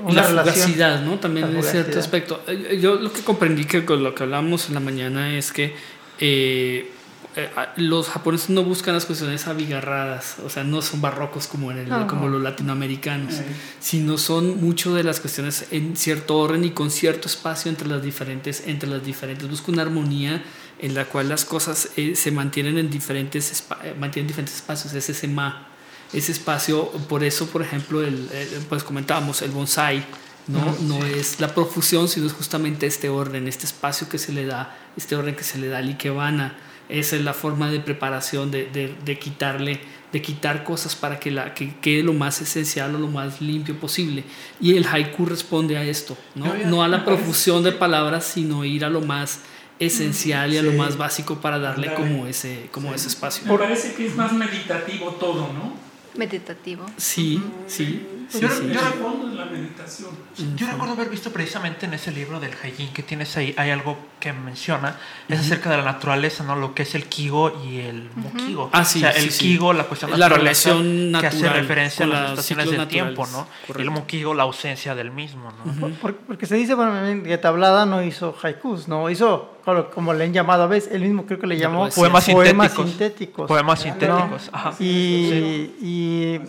[0.00, 0.54] una Eh, la relación.
[0.54, 1.18] fugacidad, ¿no?
[1.18, 2.42] También en cierto aspecto.
[2.46, 5.74] Eh, Yo lo que comprendí que con lo que hablamos en la mañana es que
[6.20, 6.90] eh,
[7.36, 11.78] eh, los japoneses no buscan las cuestiones abigarradas, o sea, no son barrocos como, en
[11.78, 12.06] el, No.
[12.06, 13.34] como los latinoamericanos,
[13.80, 18.02] sino son mucho de las cuestiones en cierto orden y con cierto espacio entre las
[18.02, 19.48] diferentes, entre las diferentes.
[19.50, 20.44] Busca una armonía
[20.78, 25.08] en la cual las cosas eh, se mantienen en diferentes, eh, mantienen diferentes espacios, es
[25.10, 25.66] ese ma,
[26.14, 30.04] ese espacio, por eso, por ejemplo, el, el- pues comentábamos, el bonsai,
[30.46, 30.74] ¿no?
[30.82, 34.76] no es la profusión, sino es justamente este orden, este espacio que se le da,
[34.96, 36.56] este orden que se le da al ikebana.
[36.88, 39.80] Esa es la forma de preparación, de, de- de quitarle,
[40.12, 43.74] de quitar cosas para que, la, que quede lo más esencial o lo más limpio
[43.80, 44.22] posible.
[44.60, 46.44] Y el haiku responde a esto, ¿no?
[46.56, 49.40] Ya- No a la parece- profusión de palabras, sino ir a lo más
[49.80, 53.44] esencial y a lo más básico para darle como ese, como ese espacio.
[53.50, 55.74] Me parece que es más meditativo todo, ¿no?
[56.16, 56.86] Meditativo.
[56.96, 58.70] Sí, sí, sí, Yo- sí.
[58.72, 60.10] yo fondo es la meditación.
[60.56, 63.96] Yo recuerdo haber visto precisamente en ese libro del Haijin que tienes ahí, hay algo
[64.18, 64.96] que menciona,
[65.28, 66.56] es acerca de la naturaleza, ¿no?
[66.56, 68.70] Lo que es el Kigo y el Mukigo.
[68.72, 69.38] Ah, sí, o sea, sí, el sí.
[69.44, 73.26] Kigo, la cuestión La naturaleza, relación que hace natural referencia a las estaciones del tiempo,
[73.26, 73.38] ¿no?
[73.38, 73.90] Y el correcto.
[73.92, 75.72] Mukigo, la ausencia del mismo, ¿no?
[75.80, 80.12] Por- por- porque se dice, bueno, que Tablada no hizo haikus, no hizo, como- como
[80.14, 81.88] le han llamado a veces, él mismo creo que le llamó.
[81.90, 82.88] Poemas poemas sintéticos.
[82.90, 83.48] sintéticos.
[83.48, 83.92] Poemas ¿no?
[83.92, 84.74] sintéticos, ajá.
[84.80, 86.40] Y, y,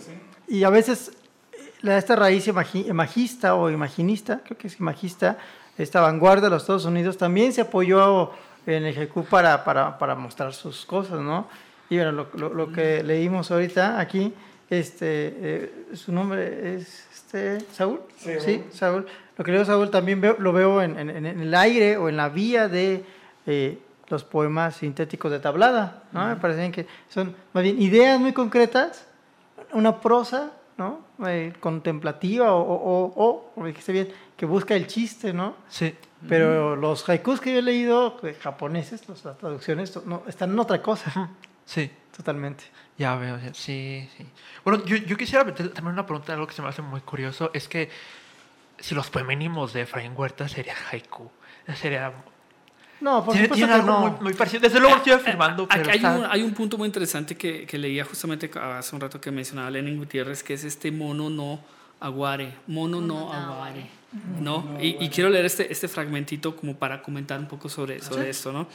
[0.48, 1.12] y a veces la,
[1.82, 5.38] esta raíz imagi- imagista o imaginista, creo que es imagista,
[5.78, 8.30] esta vanguardia de los Estados Unidos también se apoyó
[8.66, 11.46] en el haiku para, para, para mostrar sus cosas, ¿no?
[11.90, 14.32] Y bueno, lo, lo- lo que leímos ahorita aquí,
[14.68, 18.00] este, eh, su nombre es este, Saúl.
[18.40, 19.06] Sí, Saúl.
[19.36, 22.16] Lo que leo Saúl también veo- lo veo en, en- en el aire o en
[22.16, 23.04] la vía de
[23.46, 26.26] eh, los poemas sintéticos de tablada, ¿no?
[26.26, 29.06] Me parecen que son más bien ideas muy concretas,
[29.72, 31.05] una prosa, ¿no?
[31.26, 35.56] Eh, contemplativa o, o, o, como dijiste bien, que busca el chiste, ¿no?
[35.68, 35.94] Sí.
[36.28, 40.58] Pero los haikus que yo he leído, eh, japoneses, los- las traducciones, no, están en
[40.58, 41.30] otra cosa,
[41.64, 41.90] Sí.
[42.14, 42.64] totalmente.
[42.98, 44.26] Ya veo, ya- sí, sí.
[44.64, 47.50] Bueno, yo, yo quisiera meter también una pregunta, algo que se me hace muy curioso,
[47.54, 47.88] es que
[48.78, 51.30] si los poemínimos de Efraín Huerta sería haiku,
[51.80, 52.12] sería...
[53.00, 54.00] No, por tiene, supuesto tiene algo no.
[54.10, 54.60] muy, muy parecido.
[54.62, 57.66] Desde luego estoy afirmando, Aquí pero hay, está- un, hay un punto muy interesante que,
[57.66, 61.60] que leía justamente hace un rato que mencionaba Lenin Gutiérrez, que es este mono no
[62.00, 63.86] aguare, mono no aguare,
[64.40, 64.76] ¿no?
[64.80, 68.52] Y, y quiero leer este, este fragmentito como para comentar un poco sobre, sobre esto,
[68.52, 68.66] ¿no?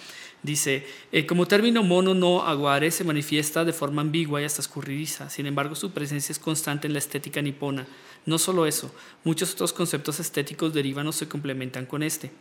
[0.43, 5.29] Dice, eh, como término mono no aguare se manifiesta de forma ambigua y hasta escurridiza,
[5.29, 7.85] sin embargo su presencia es constante en la estética nipona.
[8.25, 8.93] No solo eso,
[9.23, 12.31] muchos otros conceptos estéticos derivan o se complementan con este.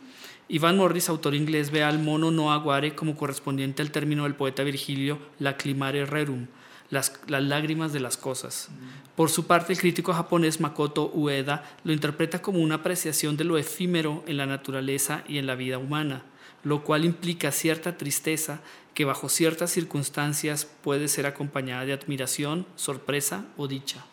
[0.47, 4.63] Ivan Morris, autor inglés, ve al mono no aguare como correspondiente al término del poeta
[4.63, 6.47] Virgilio, lacrimare rerum,
[6.89, 8.69] las, las lágrimas de las cosas.
[9.15, 13.57] Por su parte, el crítico japonés Makoto Ueda lo interpreta como una apreciación de lo
[13.57, 16.23] efímero en la naturaleza y en la vida humana,
[16.63, 18.61] lo cual implica cierta tristeza
[18.93, 24.05] que bajo ciertas circunstancias puede ser acompañada de admiración, sorpresa o dicha.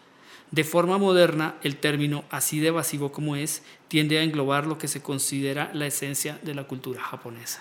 [0.50, 4.88] De forma moderna, el término, así de evasivo como es, tiende a englobar lo que
[4.88, 7.60] se considera la esencia de la cultura japonesa.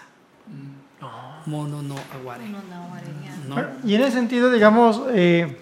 [1.46, 2.44] Mono no aguare.
[2.48, 3.56] ¿no?
[3.56, 5.58] Bueno, y en ese sentido, digamos, eh,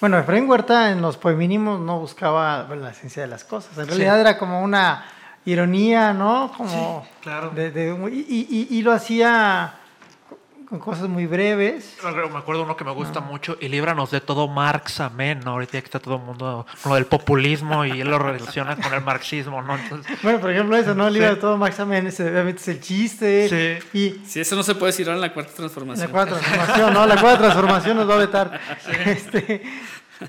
[0.00, 3.76] bueno, Efraín Huerta en los poemínimos no buscaba bueno, la esencia de las cosas.
[3.78, 5.04] En realidad era como una
[5.44, 6.52] ironía, ¿no?
[6.56, 7.50] Como claro.
[7.50, 9.74] de- de- y, y- y lo hacía
[10.68, 11.96] con cosas muy breves.
[12.02, 15.52] Me acuerdo uno que me gusta mucho, y líbranos de todo Marx, amén, ¿no?
[15.52, 18.76] Ahorita ya que está todo el mundo con lo del populismo y él lo relaciona
[18.76, 19.76] con el marxismo, ¿no?
[19.78, 21.10] Entonces, Bueno, por ejemplo, eso, ¿no?
[21.10, 21.18] Sí.
[21.20, 23.80] de todo Max Amen, ese, obviamente es el chiste.
[23.92, 23.98] Sí.
[23.98, 26.10] Y Si eso no se puede decir ahora en la cuarta la transformación.
[26.10, 27.06] cuarta transformación, ¿no?
[27.06, 28.60] La cuarta transformación nos va a vetar.
[29.06, 29.62] Este,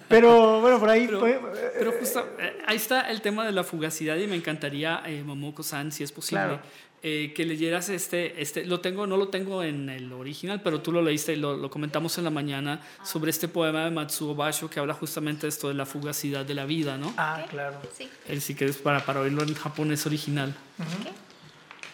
[0.08, 1.06] pero bueno, por ahí.
[1.08, 1.42] Pero, fue-
[1.78, 5.92] pero justo eh, ahí está el tema de la fugacidad y me encantaría, eh, Momoko-san,
[5.92, 6.60] si es posible, Claro.
[7.02, 10.92] Eh, que leyeras este, este, lo tengo, no lo tengo en el original, pero tú
[10.92, 13.06] lo leíste y lo, comentamos en la mañana ah.
[13.06, 16.54] sobre este poema de Matsuo Basho que habla justamente de esto de la fugacidad de
[16.56, 17.14] la vida, ¿no?
[17.16, 17.80] Ah, claro.
[17.96, 18.10] Sí.
[18.28, 20.54] El sí que es para, para oírlo en japonés original.
[21.02, 21.12] ¿Qué?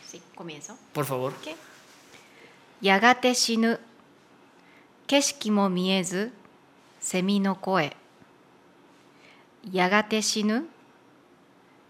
[0.10, 0.76] Sí, comienzo.
[0.92, 1.34] Por favor.
[1.44, 1.56] ¿Qué?
[2.82, 3.78] Yagate shinu.
[5.06, 6.32] Keshiki mo miezu.
[7.00, 7.92] Semi no koe.
[9.72, 10.68] Yagate shinu.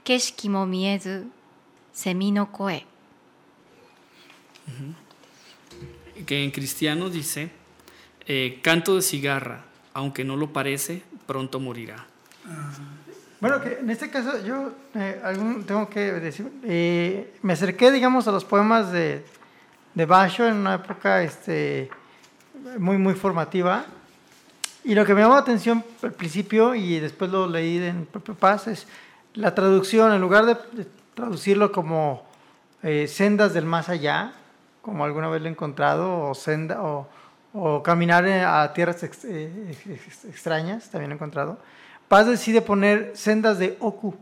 [0.04, 1.32] Keshiki mo miezu.
[1.94, 2.86] Semi no koe
[6.26, 7.52] que en cristiano dice,
[8.26, 12.06] eh, canto de cigarra, aunque no lo parece, pronto morirá.
[12.46, 12.72] Ah.
[13.42, 18.28] Bueno, que en este caso yo eh, algún, tengo que decir, eh, me acerqué, digamos,
[18.28, 19.24] a los poemas de,
[19.94, 21.90] de Basho en una época este,
[22.80, 23.86] muy, muy formativa.
[24.84, 28.36] Y lo que me llamó la atención al principio, y después lo leí en propio
[28.36, 28.88] Paz, es
[29.34, 32.26] la traducción, en lugar de traducirlo como
[32.84, 34.34] eh, sendas del más allá,
[34.86, 37.08] como alguna vez lo he encontrado, o senda, o,
[37.54, 41.58] o caminar eh, a tierras ex- eh, ex- ex- extrañas, también he encontrado.
[42.08, 44.14] Paz decide poner sendas de Oku,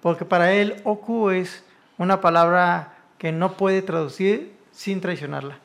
[0.00, 1.62] porque para él Oku es
[1.98, 5.58] una palabra que no puede traducir sin traicionarla.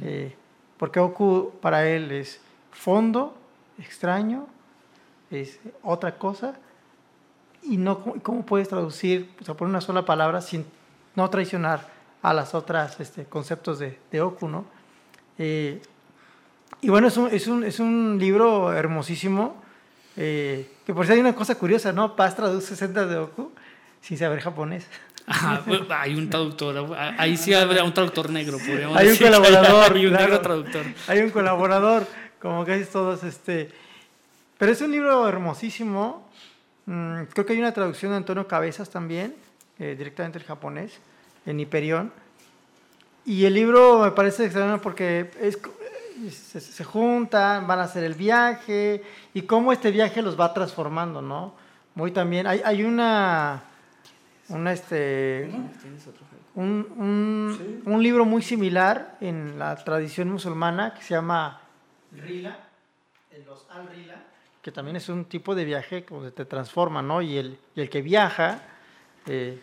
[0.00, 0.34] Eh,
[0.78, 2.40] porque Oku para él es
[2.72, 3.36] fondo,
[3.78, 4.46] extraño,
[5.30, 6.54] es otra cosa,
[7.62, 10.64] y no cómo puedes traducir, o sea, por una sola palabra sin
[11.14, 14.64] no traicionar a las otras este, conceptos de, de Oku, ¿no?
[15.38, 15.80] Eh,
[16.80, 19.56] y bueno, es un, es un, es un libro hermosísimo,
[20.16, 22.16] eh, que por si hay una cosa curiosa, ¿no?
[22.16, 23.52] Paz traduce sendas de Oku
[24.00, 24.86] sin saber japonés.
[25.26, 29.26] Ajá, pues, hay un traductor, ahí sí habría un traductor negro, podríamos Hay un decir
[29.26, 30.24] colaborador, Hay un claro.
[30.24, 30.86] negro traductor.
[31.06, 32.06] Hay un colaborador,
[32.40, 33.70] como casi todos, este...
[34.56, 36.28] Pero es un libro hermosísimo.
[36.86, 39.36] Mm, creo que hay una traducción de Antonio Cabezas también,
[39.78, 40.98] eh, directamente el japonés,
[41.46, 42.12] en Hiperión.
[43.24, 45.58] Y el libro me parece extraordinario porque es,
[46.32, 49.02] se, se juntan, van a hacer el viaje
[49.34, 51.54] y cómo este viaje los va transformando, ¿no?
[51.94, 52.46] Muy también.
[52.46, 53.62] Hay, hay una,
[54.48, 55.50] una este,
[56.54, 61.60] un, un, un libro muy similar en la tradición musulmana que se llama
[62.12, 62.58] Rila,
[63.30, 64.22] en los Al-Rila,
[64.62, 67.20] que también es un tipo de viaje donde te transforma, ¿no?
[67.20, 68.62] Y el, y el que viaja
[69.26, 69.60] eh,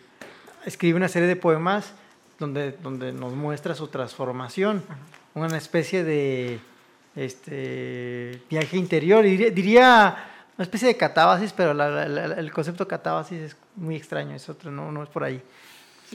[0.65, 1.93] escribe una serie de poemas
[2.39, 4.83] donde, donde nos muestra su transformación,
[5.33, 6.59] una especie de
[7.15, 10.17] este, viaje interior, diría, diría
[10.57, 14.47] una especie de catábasis, pero la- la- la- el concepto catábasis es muy extraño, es
[14.49, 15.41] otro, no, no es por ahí.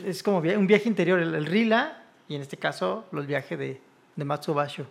[0.05, 3.81] Es como un viaje interior, el, el Rila, y en este caso los viajes de,
[4.17, 4.87] de Matsubasho.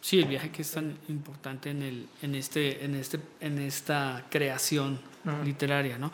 [0.00, 4.24] Sí, el viaje que es tan importante en, el, en, este, en, este, en esta
[4.30, 4.98] creación
[5.44, 6.10] literaria, ¿no?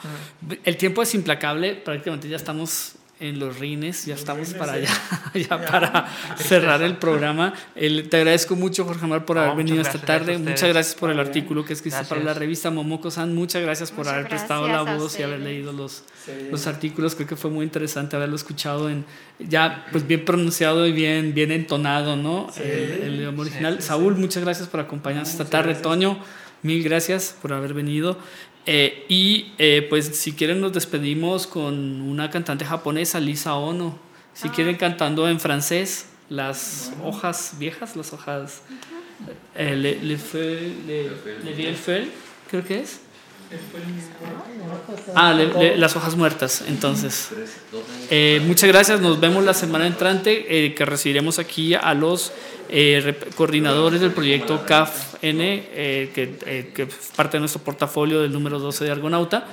[0.64, 4.90] El tiempo es implacable, prácticamente ya estamos en los rines, ya estamos para allá,
[5.34, 7.54] ya para cerrar el programa.
[7.76, 10.36] El- te agradezco mucho, Jorge Amar, por No, haber venido esta tarde.
[10.36, 13.32] Muchas gracias por el artículo que escribiste para la revista Momoko-san.
[13.32, 16.02] Muchas gracias por Muchas haber prestado la voz y haber leído los,
[16.50, 17.14] los artículos.
[17.14, 19.04] Creo que fue muy interesante haberlo escuchado en
[19.38, 22.48] ya pues bien pronunciado y bien, bien entonado, ¿no?
[22.56, 22.64] el,
[23.04, 23.80] el idioma original.
[23.80, 25.76] Saúl, muchas gracias por acompañarnos esta tarde.
[25.76, 26.18] Toño,
[26.62, 28.18] mil gracias por haber venido.
[28.66, 33.98] Eh, y eh, pues si quieren nos despedimos con una cantante japonesa, Lisa Ono.
[34.32, 38.62] Si quieren cantando en francés, las hojas viejas, las hojas...
[39.54, 41.10] eh, le, le, feu- le,
[41.44, 42.08] le feuille,
[42.50, 43.00] creo que es.
[45.14, 47.28] Ah, le- las hojas muertas, entonces.
[48.10, 52.32] Eh, muchas gracias, nos vemos la semana entrante, eh, que recibiremos aquí a los
[52.70, 58.58] eh, coordinadores del proyecto CAF-N, eh, que, eh, que parte de nuestro portafolio del número
[58.58, 59.46] 12 de Argonauta,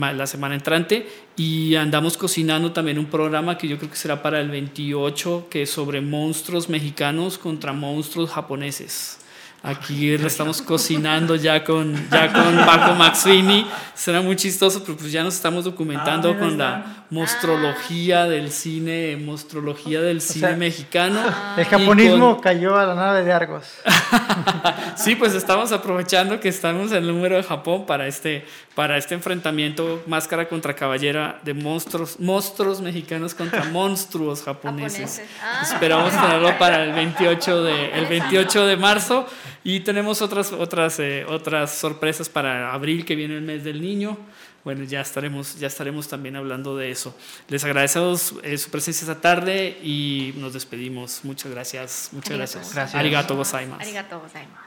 [0.00, 1.08] la semana entrante.
[1.36, 5.62] Y andamos cocinando también un programa que yo creo que será para el 28, que
[5.62, 9.18] es sobre monstruos mexicanos contra monstruos japoneses.
[9.66, 13.66] Aquí lo estamos cocinando ya con, ya con Paco Maxwini.
[13.94, 19.16] Será muy chistoso, pero pues ya nos estamos documentando Ah, con la monstrología del cine,
[19.16, 21.18] monstrología del cine sea, mexicano.
[21.56, 23.66] El japonismo con- cayó a la nave de Argos.
[24.96, 29.14] Sí, pues estamos aprovechando que estamos en el número de Japón para este, para este
[29.14, 35.20] enfrentamiento máscara contra caballera de monstruos, monstruos mexicanos contra monstruos japoneses.
[35.20, 35.22] Japoneses.
[35.42, 35.60] Ah.
[35.62, 39.26] Esperamos tenerlo para el 28 de, el 28 de marzo
[39.68, 44.16] y tenemos otras, otras, eh, otras sorpresas para abril, que viene el mes del niño.
[44.62, 47.16] Bueno, ya estaremos, ya estaremos también hablando de eso.
[47.48, 51.24] Les agradecemos eh, su presencia esta tarde y nos despedimos.
[51.24, 52.10] Muchas gracias.
[52.12, 52.52] Muchas Arigato.
[52.52, 52.74] gracias.
[52.74, 52.94] gracias.
[52.94, 53.82] Arigato gozaimasu.
[53.82, 54.66] Arigato gozaimasu.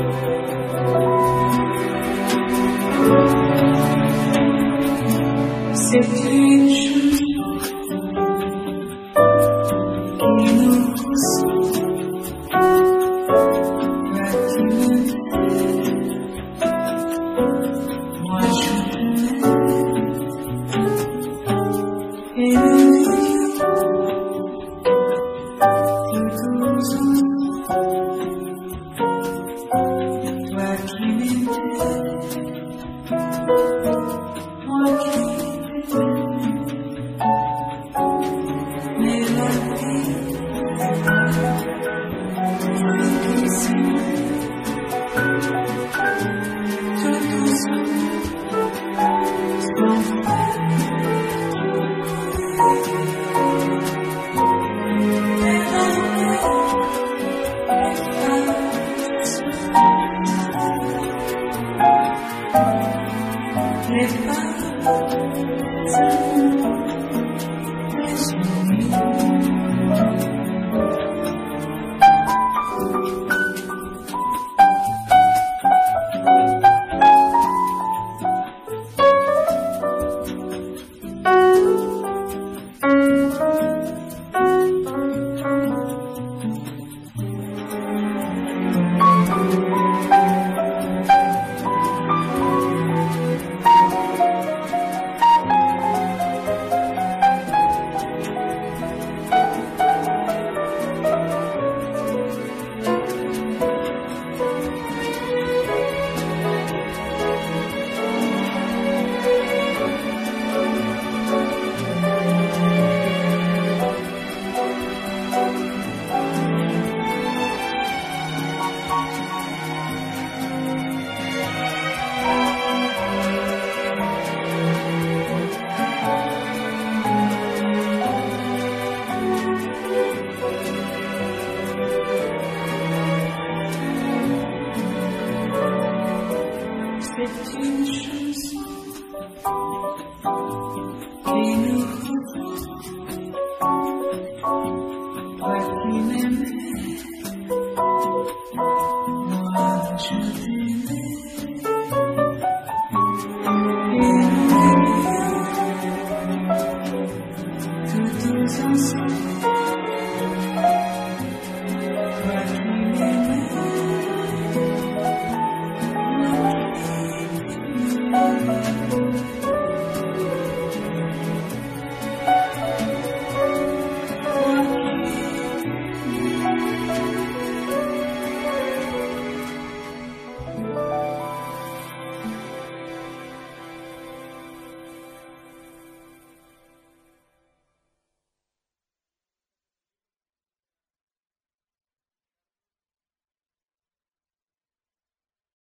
[0.00, 0.37] Thank you.
[5.90, 6.87] sempre